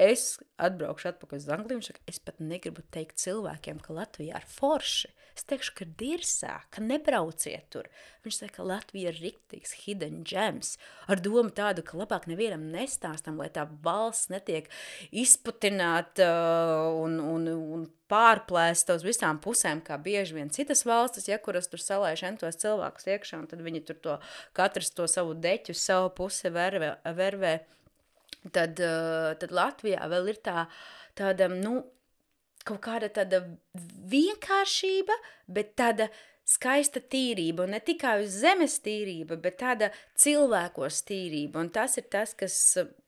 es 0.00 0.36
atbraukšu 0.62 1.10
atpakaļ 1.10 1.40
uz 1.40 1.48
Angliju. 1.52 1.80
Viņš 1.80 1.90
saka, 1.90 2.02
es 2.10 2.20
pat 2.22 2.40
negribu 2.40 2.84
teikt 2.94 3.20
cilvēkiem, 3.22 3.80
ka 3.84 3.96
Latvija 3.96 4.40
ir 4.40 4.48
forši. 4.48 5.12
Es 5.36 5.44
teikšu, 5.44 5.74
ka 5.76 5.86
dirsā, 6.00 6.52
ka 6.72 6.80
nebrauciet 6.80 7.66
tur. 7.74 7.88
Viņš 8.24 8.38
saka, 8.40 8.54
ka 8.56 8.68
Latvija 8.70 9.12
ir 9.12 9.20
riktīgs 9.20 9.74
hidden 9.82 10.22
gems. 10.28 10.76
Ar 11.12 11.20
domu 11.20 11.52
tādu, 11.52 11.84
ka 11.84 11.98
labāk 12.00 12.24
nevienam 12.30 12.70
nestāstam, 12.72 13.36
lai 13.40 13.50
tā 13.52 13.66
valsts 13.84 14.30
netiek 14.32 14.70
izputināta 15.12 16.30
uh, 16.30 17.02
un, 17.02 17.20
un, 17.20 17.50
un 17.76 17.84
pārplēsta 18.10 18.96
uz 18.96 19.04
visām 19.04 19.40
pusēm, 19.42 19.82
kā 19.84 19.98
bieži 20.00 20.38
vien 20.38 20.50
citas 20.54 20.84
valstis, 20.86 21.28
ja 21.28 21.38
kuras 21.42 21.68
tur 21.68 21.82
salaiž 21.82 22.22
entos 22.30 22.60
cilvēkus 22.62 23.08
iekšā, 23.10 23.42
un 23.42 23.48
tad 23.50 23.64
viņi 23.66 23.82
tur 23.88 23.98
to 24.02 24.18
katrs 24.56 24.92
to 24.94 25.08
savu 25.10 25.34
deķu, 25.34 25.74
savu 25.76 26.12
pusi 26.16 26.52
vervē, 26.54 26.96
vervē. 27.18 27.58
Tad, 28.52 28.80
uh, 28.82 29.32
tad 29.40 29.52
Latvijā 29.54 30.06
vēl 30.10 30.30
ir 30.30 30.40
tā, 30.44 30.66
tāda, 31.18 31.48
nu, 31.50 31.80
kaut 32.66 32.82
kāda 32.84 33.10
tāda 33.12 33.42
vienkāršība, 34.12 35.16
bet 35.50 35.74
tāda 35.78 36.08
skaista 36.46 37.00
tīrība, 37.02 37.64
un 37.64 37.74
ne 37.74 37.80
tikai 37.82 38.20
uz 38.22 38.36
zemes 38.44 38.76
tīrība, 38.84 39.38
bet 39.42 39.58
tāda 39.62 39.88
cilvēkos 40.22 41.00
tīrība, 41.08 41.64
un 41.64 41.72
tas 41.74 41.96
ir 41.98 42.06
tas, 42.12 42.36
kas 42.38 42.58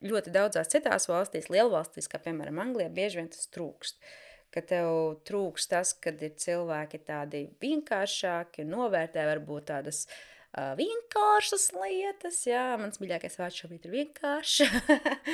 ļoti 0.03 0.33
daudzās 0.35 0.73
citās 0.73 1.07
valstīs, 1.11 1.51
lielvalstīs, 1.55 2.11
kā 2.11 2.19
piemēram 2.25 2.59
Anglijā, 2.65 2.91
bieži 2.91 3.21
vien 3.21 3.31
tas 3.35 3.47
trūkst. 3.55 4.03
Ka 4.51 4.63
tev 4.65 5.21
trūks 5.29 5.69
tas, 5.71 5.93
kad 6.03 6.23
ir 6.25 6.33
cilvēki 6.41 7.03
tādi 7.07 7.45
vienkāršāki, 7.63 8.65
novērtē 8.67 9.27
varbūt 9.29 9.67
tādas 9.71 10.07
uh, 10.07 10.17
uh, 10.17 10.38
vienkāršas 10.57 11.69
lietas. 11.77 12.41
Jā, 12.49 12.77
mans 12.81 12.99
mīļākais 13.03 13.37
vārds 13.39 13.59
šobrīd 13.61 13.85
ir 13.85 13.93
vienkārši. 13.93 14.67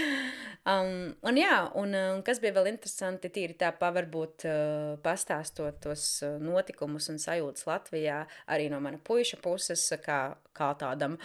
um, 0.73 1.13
un 1.23 1.39
jā, 1.39 1.59
un, 1.79 1.95
un 1.95 2.25
kas 2.27 2.41
bija 2.43 2.57
vēl 2.57 2.73
interesanti, 2.73 3.31
tīri 3.33 3.55
tā 3.61 3.71
pavarbūt 3.79 4.47
uh, 4.49 4.97
pastāstot 5.05 5.79
tos 5.87 6.07
notikumus 6.43 7.09
un 7.13 7.23
sajūtas 7.23 7.69
Latvijā, 7.71 8.25
arī 8.51 8.67
no 8.73 8.83
mana 8.85 8.99
puiša 8.99 9.39
puses, 9.45 9.87
kā, 10.03 10.35
kā 10.57 10.73
tādam 10.83 11.17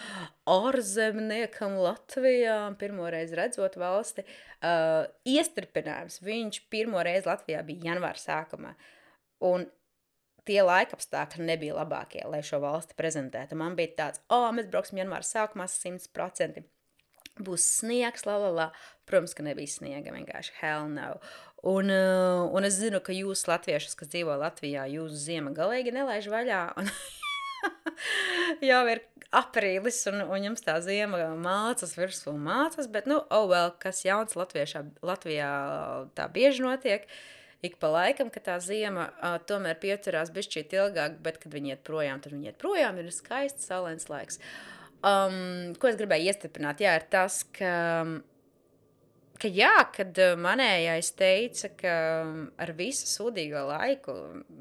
ārzemniekam 0.50 1.79
Latvijā, 1.81 2.60
pirmoreiz 2.79 3.34
redzot 3.38 3.79
valsti, 3.81 4.27
uh, 4.62 5.10
iestrpinājums. 5.27 6.22
Viņš 6.24 6.63
pirmoreiz 6.69 7.27
Latvijā 7.29 7.65
bija 7.65 7.91
janvāra 7.91 8.22
sākumā. 8.22 8.77
Un 9.50 9.65
tie 10.48 10.60
laikapstākļi 10.65 11.46
nebija 11.46 11.77
labākie, 11.77 12.22
lai 12.29 12.41
šo 12.46 12.62
valsti 12.63 12.98
prezentētu. 13.00 13.58
Man 13.60 13.77
bija 13.79 13.96
tāds, 14.03 14.24
oh, 14.34 14.50
mēs 14.55 14.69
brauksim 14.72 15.01
janvāra 15.01 15.25
sākumā 15.25 15.67
100%. 15.72 16.63
Būs 17.39 17.65
sniegs, 17.79 18.25
la, 18.27 18.36
la, 18.41 18.50
la. 18.51 18.67
Protams, 19.08 19.36
ka 19.36 19.46
nebija 19.46 19.72
sniega, 19.72 20.12
vienkārši 20.15 20.58
hell 20.60 20.89
no. 20.91 21.13
Un, 21.69 21.91
uh, 21.91 22.48
un 22.55 22.67
es 22.67 22.77
zinu, 22.79 23.00
ka 23.03 23.15
jūs, 23.15 23.46
latviešus, 23.50 23.96
kas 24.00 24.12
dzīvo 24.12 24.36
Latvijā, 24.39 24.86
jūs 24.91 25.15
ziema 25.25 25.53
galīgi 25.55 25.96
nelaiž 25.96 26.27
vaļā. 26.31 26.62
Un 26.79 26.91
jau 28.69 28.84
ir 28.91 29.03
aprīlis, 29.36 30.01
un, 30.12 30.24
un 30.27 30.46
jums 30.50 30.63
tā 30.65 30.77
ziema 30.84 31.31
mācas 31.39 31.96
virsū 32.00 32.36
mācas, 32.36 32.88
bet, 32.91 33.10
nu, 33.12 33.19
oh 33.36 33.50
well, 33.51 33.74
kas 33.79 34.05
jauns 34.08 34.39
Latviešā, 34.39 34.86
Latvijā 35.05 35.51
tā 36.15 36.29
bieži 36.31 36.63
notiek. 36.65 37.08
Uh, 37.08 37.38
ik 37.66 37.78
pa 37.82 37.92
laikam, 37.92 38.32
ka 38.34 38.42
tā 38.44 38.58
zima 38.63 39.10
uh, 39.12 39.38
tomēr 39.50 39.80
pieturās 39.82 40.32
bišķīt 40.36 40.75
ilgāk, 40.80 41.20
bet, 41.25 41.39
kad 41.44 41.54
viņi 41.56 41.75
iet 41.75 41.86
projām, 41.88 42.22
tad 42.24 42.36
viņi 42.36 42.51
iet 42.51 42.60
projām, 42.62 43.00
ir 43.01 43.12
skaists, 43.13 43.68
saulēns 43.70 44.10
laiks. 44.12 44.39
Um, 45.00 45.75
ko 45.80 45.88
es 45.88 46.00
gribēju 46.00 46.32
iestiprināt, 46.32 46.84
jā, 46.84 46.98
ir 47.00 47.08
tas, 47.12 47.44
ka 47.56 47.72
ka 49.39 49.50
jā, 49.51 49.72
kad 49.96 50.18
manējais 50.39 51.13
teica, 51.18 51.70
ka 51.80 51.94
ar 52.60 52.72
visu 52.78 53.08
sūdīgo 53.08 53.62
laiku 53.70 54.16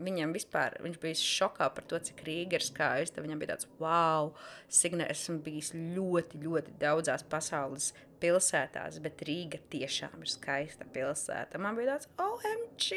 viņam 0.07 0.35
vispār, 0.37 0.77
viņš 0.85 1.01
bija 1.03 1.19
šokā 1.19 1.69
par 1.75 1.87
to, 1.91 1.99
cik 2.09 2.23
Rīga 2.27 2.59
ir 2.59 2.67
skaista. 2.67 3.25
Viņam 3.25 3.43
bija 3.43 3.57
tāds, 3.57 3.69
wow, 3.83 4.33
Signe, 4.71 5.09
esmu 5.11 5.41
bijis 5.45 5.73
ļoti, 5.75 6.43
ļoti 6.45 6.77
daudzās 6.81 7.27
pasaules 7.29 7.91
pilsētās, 8.23 9.01
bet 9.05 9.25
Rīga 9.29 9.61
tiešām 9.73 10.23
ir 10.23 10.31
skaista 10.33 10.87
pilsēta. 10.95 11.61
Man 11.63 11.79
bija 11.79 11.97
tāds, 11.97 12.11
OMG! 12.23 12.95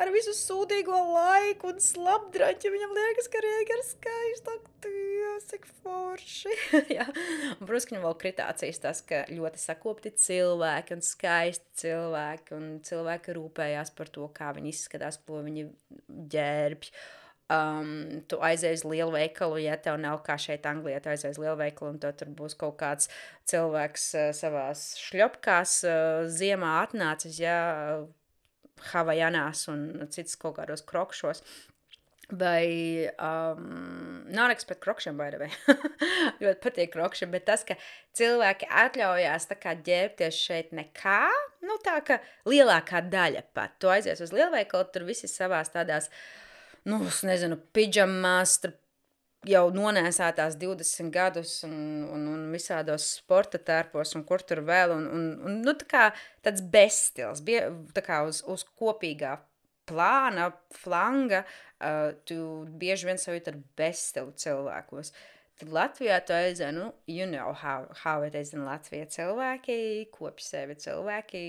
ar 0.00 0.10
visu 0.14 0.34
sūdīgo 0.34 0.96
laiku 1.14 1.70
un 1.72 1.80
slapdraķi. 1.82 2.70
Viņam 2.72 2.94
liekas, 2.96 3.28
ka 3.30 3.42
Rīga 3.44 3.78
ir 3.78 3.82
skaista. 3.86 4.56
Dievs, 4.84 5.48
cik 5.48 5.66
forši. 5.80 6.54
Jā. 6.96 7.06
un, 7.08 7.64
protams, 7.64 7.88
viņam 7.90 8.06
vēl 8.06 8.16
kritācijas 8.20 8.82
tas, 8.82 9.02
ka 9.06 9.22
ļoti 9.32 9.62
sakopti 9.62 10.14
cilvēki 10.20 10.96
un 10.98 11.04
skaisti 11.04 11.84
cilvēki 11.84 12.56
un 12.58 12.70
cilvēki 12.84 13.36
rūpējās 13.38 13.94
par 13.96 14.12
to, 14.12 14.28
kā 14.34 14.52
viņi 14.56 14.74
izskatās, 14.74 15.20
ko 15.24 15.40
viņi 15.46 15.68
ģērbj. 16.34 16.92
Um, 17.52 18.22
tu 18.24 18.38
aizies 18.40 18.80
uz 18.80 18.88
lielu 18.88 19.12
veikalu, 19.12 19.58
ja 19.66 19.74
tev 19.76 19.98
nav 20.00 20.22
kā 20.24 20.38
šeit, 20.40 20.64
Anglijā, 20.64 21.02
tu 21.04 21.10
aizies 21.12 21.36
uz 21.36 21.40
lielu 21.42 21.58
veikalu, 21.60 21.90
un 21.92 21.98
tur 22.00 22.30
būs 22.38 22.56
kaut 22.56 22.78
kāds 22.80 23.10
cilvēks 23.50 24.06
uh, 24.16 24.30
savā 24.32 24.70
šļopkās, 24.72 25.74
uh, 25.84 26.24
ziemā 26.32 26.70
atnācis, 26.86 27.36
ja 27.44 27.58
havajanās 28.94 29.66
un 29.72 29.84
citas 30.08 30.38
kaut 30.40 30.56
kādos 30.58 30.84
krokšos. 30.88 31.44
Vai 32.32 33.04
um, 33.20 33.66
nav 34.32 34.48
nekas 34.48 34.64
pret 34.64 34.80
krokšiem, 34.80 35.18
vai 35.20 35.26
arī 35.28 35.50
ļoti 36.42 36.56
patīk 36.62 36.94
krokšiem, 36.94 37.28
bet 37.34 37.44
tas, 37.50 37.66
ka 37.68 37.76
cilvēki 38.16 38.70
atļaujās 38.72 39.50
tā 39.50 39.58
kā 39.60 39.74
ģērbties 39.84 40.38
šeit 40.46 40.72
nekā, 40.72 41.20
nu 41.68 41.76
tā 41.84 41.98
ka 42.08 42.18
lielākā 42.48 43.04
daļa 43.12 43.44
pat. 43.52 43.76
Tu 43.76 43.92
aizies 43.92 44.24
uz 44.24 44.32
lielveikalu, 44.32 44.88
tur 44.94 45.04
visi 45.10 45.28
savās 45.28 45.68
tādās, 45.76 46.08
nu, 46.88 47.00
nezinu, 47.28 47.58
pidžamās, 47.76 48.58
jau 49.48 49.64
nonēsātās 49.74 50.56
20 50.60 51.10
gadus 51.12 51.56
un, 51.66 51.74
un, 52.12 52.28
un 52.32 52.44
visādos 52.52 53.06
sporta 53.18 53.60
tērpos 53.60 54.14
un 54.18 54.24
kur 54.28 54.44
tur 54.46 54.62
vēl, 54.64 54.94
un, 54.96 55.08
un, 55.16 55.26
un 55.44 55.58
nu, 55.64 55.74
tā 55.80 55.88
kā 55.90 56.04
tāds 56.44 56.64
bezstils, 56.74 57.44
bie, 57.44 57.60
tā 57.96 58.04
kā 58.04 58.22
uz, 58.28 58.42
uz 58.50 58.64
kopīgā 58.78 59.36
plāna, 59.88 60.48
flanga, 60.72 61.42
uh, 61.44 62.12
tu 62.28 62.64
bieži 62.80 63.10
vien 63.10 63.20
sajūti 63.20 63.52
ar 63.52 63.58
bezstilu 63.76 64.32
cilvēkos. 64.40 65.12
Tad 65.60 65.70
Latvijā 65.70 66.16
tu 66.26 66.34
aizēji, 66.34 66.74
nu, 66.74 66.88
you 67.06 67.28
know 67.30 67.52
how, 67.54 67.86
how 68.02 68.24
it 68.26 68.34
is 68.34 68.54
in 68.56 68.64
Latvijā. 68.66 69.06
Cilvēki, 69.12 69.76
kopsevi 70.14 70.74
cilvēki 70.82 71.44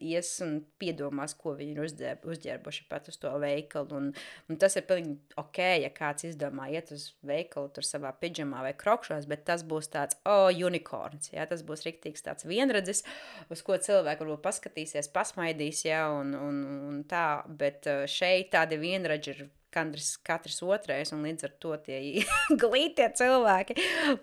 ies 0.00 0.30
un 0.44 0.56
piedomās, 0.80 1.34
ko 1.38 1.54
viņi 1.58 1.74
ir 1.76 1.82
uzģērb, 1.84 2.26
uzģērbuši 2.32 2.86
pat 2.90 3.10
uz 3.12 3.18
to 3.20 3.32
veikalu. 3.42 4.00
Un, 4.00 4.08
un 4.50 4.60
tas 4.60 4.76
ir 4.78 4.86
pilnīgi 4.88 5.36
ok, 5.40 5.60
ja 5.84 5.92
kāds 5.94 6.26
izdomā 6.28 6.70
iet 6.72 6.92
uz 6.94 7.10
veikalu 7.26 7.70
tur 7.76 7.86
savā 7.86 8.12
pidžamā 8.20 8.64
vai 8.66 8.74
krokšos, 8.78 9.28
bet 9.30 9.46
tas 9.48 9.64
būs 9.66 9.90
tāds, 9.92 10.18
oh, 10.28 10.48
unikorns, 10.50 11.32
jā, 11.34 11.46
tas 11.50 11.64
būs 11.66 11.86
riktīgs 11.86 12.26
tāds 12.26 12.48
vienradzis, 12.48 13.04
uz 13.52 13.64
ko 13.66 13.78
cilvēki 13.80 14.26
varbūt 14.26 14.44
paskatīsies, 14.44 15.12
pasmaidīs, 15.14 15.84
jā, 15.88 16.02
un, 16.14 16.34
un, 16.36 16.60
un 16.90 17.00
tā, 17.08 17.42
bet 17.46 17.88
uh, 17.90 18.04
šeit 18.10 18.52
tādi 18.54 18.80
vienradži 18.80 19.34
ir 19.34 19.48
katrs, 19.74 20.16
katrs 20.26 20.60
otrais, 20.66 21.12
un 21.14 21.24
līdz 21.26 21.46
ar 21.46 21.54
to 21.62 21.76
tie 21.86 22.00
glītie 22.62 23.08
cilvēki 23.16 23.76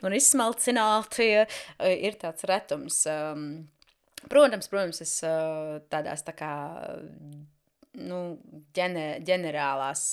un 0.03 0.15
izsmalcinātie 0.17 1.31
uh, 1.45 1.49
ir 1.87 2.19
tāds 2.21 2.47
retums. 2.49 3.03
Um, 3.11 3.67
Protams, 4.31 4.69
protams, 4.71 5.01
es 5.03 5.13
tādās 5.91 6.25
tā 6.27 6.33
kā, 6.35 6.53
nu, 7.97 8.21
ģene, 8.75 9.05
ģenerālās 9.27 10.03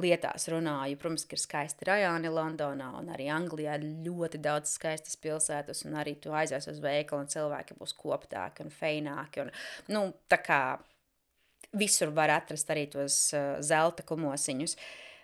lietās 0.00 0.46
runāju. 0.48 0.98
Protams, 1.00 1.26
ka 1.28 1.36
ir 1.36 1.42
skaisti 1.42 1.88
rajoni 1.88 2.30
Londonā 2.32 2.92
un 2.98 3.10
arī 3.12 3.28
Anglijā 3.32 3.76
ļoti 3.80 4.40
daudz 4.42 4.72
skaistas 4.78 5.18
pilsētas, 5.20 5.84
un 5.88 5.98
arī 6.00 6.16
tu 6.22 6.32
aizies 6.36 6.70
uz 6.70 6.80
veikalu 6.82 7.26
un 7.26 7.32
cilvēki 7.32 7.76
būs 7.80 7.92
koptāki 7.98 8.64
un 8.64 8.72
feināki. 8.72 9.44
Un, 9.44 9.52
nu, 9.92 10.06
tā 10.30 10.40
kā 10.44 10.62
visur 11.76 12.14
var 12.16 12.32
atrast 12.34 12.70
arī 12.72 12.88
tos 12.90 13.22
zelta 13.66 14.06
kumosiņus. 14.06 14.76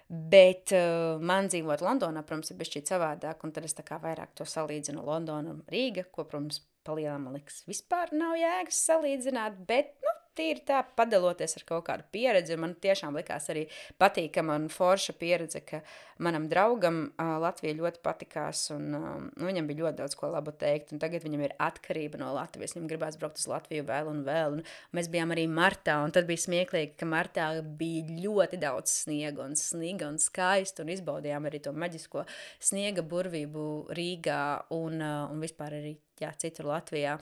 Bet 0.06 0.70
uh, 0.76 1.18
man 1.18 1.48
dzīvot 1.50 1.82
Londonā, 1.82 2.22
protams, 2.22 2.52
ir 2.52 2.60
bijis 2.60 2.84
savādāk, 2.86 3.40
un 3.42 3.50
tad 3.50 3.64
es 3.66 3.74
tā 3.74 3.82
kā 3.86 3.98
vairāk 3.98 4.36
to 4.38 4.46
salīdzinu 4.46 5.02
Londonu 5.02 5.56
un 5.56 5.64
Rīga, 5.72 6.04
ko, 6.14 6.22
protams, 6.30 6.60
palielam, 6.86 7.26
man 7.26 7.40
liekas, 7.40 7.62
vispār 7.68 8.14
nav 8.16 8.36
jēgas 8.40 8.84
salīdzināt, 8.88 9.58
bet, 9.68 9.94
nu, 10.04 10.16
tīri 10.36 10.62
tā, 10.66 10.82
padaloties 10.96 11.56
ar 11.58 11.64
kaut 11.68 11.86
kādu 11.88 12.06
pieredzi, 12.12 12.56
man 12.60 12.74
tiešām 12.82 13.16
likās 13.16 13.48
arī 13.52 13.64
patīkama 14.00 14.56
un 14.60 14.68
forša 14.72 15.16
pieredze, 15.20 15.62
ka 15.66 15.80
manam 16.22 16.48
draugam 16.50 17.02
uh, 17.08 17.36
Latvija 17.42 17.76
ļoti 17.78 18.02
patikās, 18.04 18.66
un 18.74 18.96
um, 18.98 19.26
nu, 19.32 19.48
viņam 19.48 19.68
bija 19.70 19.84
ļoti 19.84 20.00
daudz 20.02 20.16
ko 20.18 20.30
labu 20.32 20.54
teikt, 20.56 20.94
tagad 21.02 21.24
viņam 21.26 21.46
ir 21.46 21.56
atkarība 21.62 22.20
no 22.20 22.32
Latvijas, 22.36 22.76
viņam 22.76 22.90
gribās 22.92 23.18
braukt 23.20 23.40
uz 23.40 23.48
Latviju 23.50 23.86
vēl 23.88 24.10
un 24.12 24.22
vēl, 24.26 24.58
un 24.58 24.96
mēs 24.96 25.10
bijām 25.12 25.34
arī 25.34 25.46
martā, 25.50 25.98
un 26.04 26.14
tad 26.16 26.28
bija 26.28 26.44
smieklīgi, 26.46 26.96
ka 27.00 27.08
martā 27.08 27.50
bija 27.80 28.18
ļoti 28.26 28.60
daudz 28.62 28.92
sniega, 29.04 29.46
un 29.46 29.56
sniega 29.60 30.10
un 30.10 30.20
skaisti, 30.22 30.84
un 30.84 30.92
izbaudījām 30.96 31.48
arī 31.48 31.62
to 31.64 31.74
maģisko 31.76 32.26
sniega 32.70 33.04
burvību 33.06 33.68
Rīgā, 33.96 34.42
un, 34.76 35.00
uh, 35.00 35.30
un 35.32 35.44
vispār 35.44 35.80
arī 35.80 35.96
jā, 36.22 36.30
citur 36.40 36.70
Latvijā. 36.72 37.16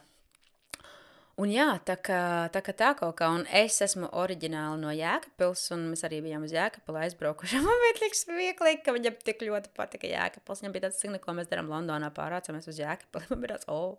Un 1.43 1.51
jā, 1.51 1.67
tā 1.83 1.97
kā 1.99 2.19
tā, 2.55 2.61
kā 2.63 2.73
tā 2.79 2.93
kaut 2.95 3.17
kā, 3.19 3.27
un 3.35 3.43
es 3.51 3.81
esmu 3.83 4.07
oriģināli 4.23 4.79
no 4.85 4.93
Jēkabpils, 4.95 5.65
un 5.75 5.88
mēs 5.90 6.07
arī 6.07 6.21
bijām 6.23 6.47
uz 6.47 6.55
Jēkabpili 6.55 7.03
aizbraukuši. 7.09 7.59
Man 7.66 7.83
bija 7.83 7.99
tik 8.05 8.14
smieklīgi, 8.21 8.85
ka 8.87 8.95
viņam 8.95 9.18
tik 9.27 9.42
ļoti 9.42 9.75
patika 9.75 10.12
Jēkabpils. 10.12 10.62
Viņam 10.62 10.79
bija 10.79 10.87
tāds, 10.87 11.03
cik 11.03 11.16
neko 11.16 11.35
mēs 11.35 11.51
darām 11.51 11.75
Londonā, 11.75 12.12
pārācamies 12.14 12.71
uz 12.71 12.79
Jēkabpili. 12.79 13.33
Man 13.33 13.42
bija 13.42 13.57
tāds, 13.57 13.66
oh, 13.66 13.99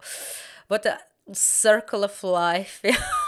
what 0.72 0.88
a 0.88 0.98
circle 1.36 2.08
of 2.08 2.24
life. 2.24 2.80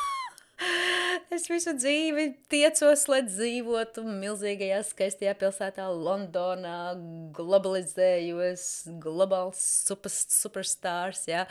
Es 1.38 1.44
visu 1.52 1.70
dzīvi 1.78 2.24
tiecos, 2.50 3.04
lai 3.12 3.20
dzīvotu 3.28 4.02
milzīgajā, 4.08 4.80
skaistajā 4.88 5.36
pilsētā, 5.38 5.84
Londonā, 5.94 6.96
globalizējos, 7.38 8.64
globāls 9.04 9.60
super, 9.86 10.14
superstars. 10.14 11.28
Ja? 11.30 11.44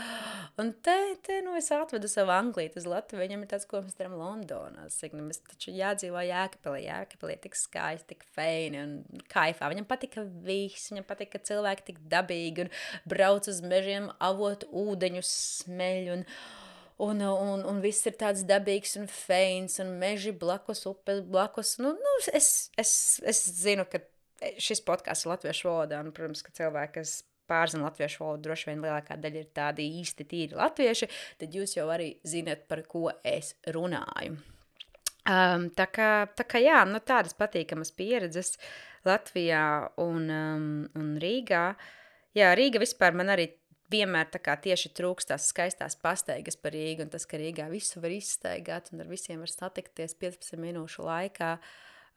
Un 0.59 0.72
te, 0.83 0.96
te 1.22 1.38
nu, 1.46 1.55
es 1.61 1.70
atvedu 1.75 2.11
savu 2.11 2.35
Angliju 2.35 2.75
uz 2.81 2.88
Latviju. 2.90 3.22
Viņam 3.22 3.46
ir 3.46 3.53
tāds, 3.53 3.68
ko 3.70 3.85
mēs 3.85 3.94
darām 4.01 4.18
Londonā. 4.18 4.88
Nu, 5.14 5.29
mēs 5.29 5.44
taču 5.53 5.77
jādzīvo 5.77 6.27
Jēkabelī. 6.33 6.83
Jēkabelī 6.88 7.38
ir 7.38 7.42
tik 7.46 7.59
skaisti, 7.61 8.16
tik 8.16 8.27
feini 8.35 8.83
un 8.83 9.01
kaifā. 9.31 9.70
Viņam 9.70 9.87
patika 9.87 10.27
viss, 10.27 10.90
viņam 10.90 11.07
patika, 11.07 11.37
ka 11.38 11.53
cilvēki 11.53 11.90
tik 11.92 12.03
dabīgi 12.11 12.66
un 12.66 12.77
brauc 13.07 13.46
uz 13.55 13.62
mežiem, 13.62 14.11
avotu 14.18 14.72
ūdeņus 14.83 15.35
smeļ. 15.62 16.14
Un, 16.18 16.31
Un, 17.03 17.21
un, 17.21 17.63
un 17.69 17.81
viss 17.85 18.07
ir 18.09 18.15
tāds 18.17 18.47
dabīgs 18.49 18.95
un 18.97 19.05
feins, 19.13 19.77
un 19.83 19.91
meži 20.01 20.33
blakus, 20.33 20.87
upes 20.89 21.21
blakus. 21.29 21.75
Nu, 21.83 21.93
nu, 21.93 22.15
es, 22.33 22.71
es, 22.81 22.93
es 23.21 23.43
zinu, 23.59 23.85
ka 23.91 24.01
šis 24.61 24.81
podkāsts 24.87 25.27
ir 25.27 25.35
latviešu 25.35 25.69
valodā, 25.69 26.01
un, 26.01 26.13
protams, 26.17 26.41
ka 26.45 26.55
cilvēki, 26.57 26.95
kas 26.97 27.19
pārzina 27.51 27.87
latviešu 27.87 28.23
valodu, 28.23 28.47
droši 28.49 28.71
vien 28.71 28.83
lielākā 28.85 29.17
daļa 29.21 29.43
ir 29.43 29.49
tādi 29.55 29.87
īsti 30.01 30.27
tīri 30.29 30.59
latvieši, 30.59 31.09
tad 31.41 31.57
jūs 31.57 31.77
jau 31.77 31.87
arī 31.93 32.15
zinat, 32.27 32.65
par 32.71 32.83
ko 32.89 33.11
es 33.25 33.55
runāju. 33.77 34.39
Um, 35.27 35.69
tā, 35.75 35.89
kā, 35.91 36.11
tā 36.39 36.47
kā 36.47 36.61
jā, 36.63 36.85
nu, 36.87 37.01
tādas 37.03 37.35
patīkamas 37.35 37.91
pieredzes 37.97 38.55
Latvijā 39.07 39.63
un, 40.03 40.29
um, 40.31 40.67
un 40.99 41.09
Rīgā. 41.23 41.65
Jā, 42.37 42.53
Rīga 42.59 42.79
vispār 42.83 43.17
man 43.19 43.33
arī 43.35 43.49
vienmēr 43.92 44.31
tā 44.33 44.40
kā 44.42 44.57
tieši 44.62 44.92
trūkst 44.96 45.31
tās 45.33 45.51
skaistās 45.53 45.99
pastaigas 46.01 46.59
par 46.61 46.75
Rīgu, 46.77 47.07
un 47.07 47.12
tas, 47.12 47.27
ka 47.29 47.40
Rīgā 47.40 47.68
visu 47.72 48.03
var 48.03 48.14
izstaigāt 48.14 48.90
un 48.92 49.05
ar 49.05 49.11
visiem 49.11 49.42
var 49.42 49.53
satikties 49.53 50.16
15 50.22 50.59
minūšu 50.62 51.07
laikā, 51.07 51.53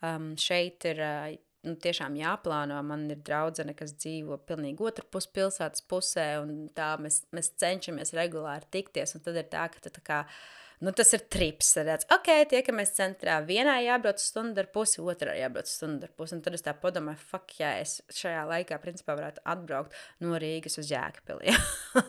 um, 0.05 0.32
šeit 0.39 0.88
ir 0.89 1.03
uh, 1.05 1.27
nu, 1.67 1.75
tiešām 1.84 2.15
jāplāno. 2.19 2.79
Man 2.86 3.08
ir 3.13 3.21
draudzene, 3.25 3.75
kas 3.77 3.93
dzīvo 3.97 4.39
pilnīgi 4.49 4.86
otru 4.86 5.05
pus 5.12 5.27
pilsētas 5.32 5.84
pusē, 5.89 6.29
un 6.43 6.69
tā 6.75 6.93
mēs, 7.01 7.23
mēs 7.36 7.53
cenšamies 7.62 8.15
regulāri 8.17 8.69
tikties, 8.73 9.15
un 9.15 9.25
tad 9.25 9.39
ir 9.41 9.49
tā, 9.51 9.67
ka 9.73 9.84
tu 9.84 9.93
tā 9.93 10.05
kā 10.05 10.23
Nu, 10.80 10.94
tas 10.96 11.10
ir 11.12 11.26
trips. 11.28 11.74
Tāds, 11.76 12.08
ok, 12.15 12.30
tiekamies 12.54 12.94
centrā. 12.96 13.36
Vienā 13.44 13.76
jābrauc 13.84 14.22
stundu 14.24 14.62
ar 14.63 14.70
pusi, 14.72 15.02
otrā 15.04 15.34
jābrauc 15.36 15.68
stundu 15.68 16.08
ar 16.08 16.13
pusi. 16.15 16.38
Un 16.38 16.44
tad 16.46 16.56
es 16.56 16.63
tā 16.63 16.72
padomāju, 16.80 17.20
fuck, 17.34 17.52
jā, 17.60 17.74
es 17.82 17.98
šajā 18.15 18.46
laikā 18.48 18.80
principā 18.80 19.18
varētu 19.20 19.44
atbraukt 19.54 19.98
no 20.24 20.39
Rīgas 20.39 20.80
uz 20.80 20.88
Jēkabili. 20.94 21.52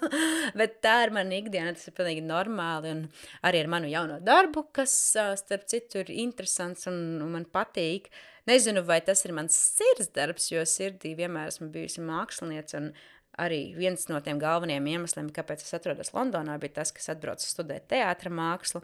Bet 0.61 0.79
tā 0.87 1.01
ir 1.09 1.15
mana 1.19 1.41
ikdiena, 1.41 1.75
tas 1.75 1.91
ir 1.91 1.99
pilnīgi 1.99 2.23
normāli. 2.23 2.95
Un 2.95 3.05
arī 3.51 3.65
ar 3.65 3.75
manu 3.75 3.91
jauno 3.91 4.21
darbu, 4.23 4.69
kas, 4.79 4.95
starp 5.43 5.67
citu, 5.71 6.05
ir 6.05 6.15
interesants 6.23 6.87
un, 6.91 7.01
un 7.27 7.35
man 7.35 7.51
patīk. 7.51 8.07
Nezinu, 8.47 8.85
vai 8.87 9.01
tas 9.05 9.27
ir 9.27 9.35
mans 9.35 9.57
sirds 9.75 10.15
darbs, 10.15 10.47
jo 10.55 10.63
sirdī 10.67 11.17
vienmēr 11.19 11.51
esmu 11.51 11.69
bijusi 11.75 12.07
mākslinieca 12.07 12.79
un 12.79 12.93
arī 13.40 13.61
viens 13.79 14.07
no 14.11 14.20
tiem 14.24 14.40
galvenajiem 14.42 14.90
iemesliem, 14.94 15.31
kāpēc 15.35 15.64
es 15.64 15.76
atrodos 15.76 16.12
Londonā, 16.16 16.59
bija 16.61 16.81
tas, 16.81 16.92
ka 16.92 17.03
es 17.03 17.11
atbraucu 17.12 17.46
studēt 17.46 17.88
teātra 17.92 18.33
mākslu 18.33 18.83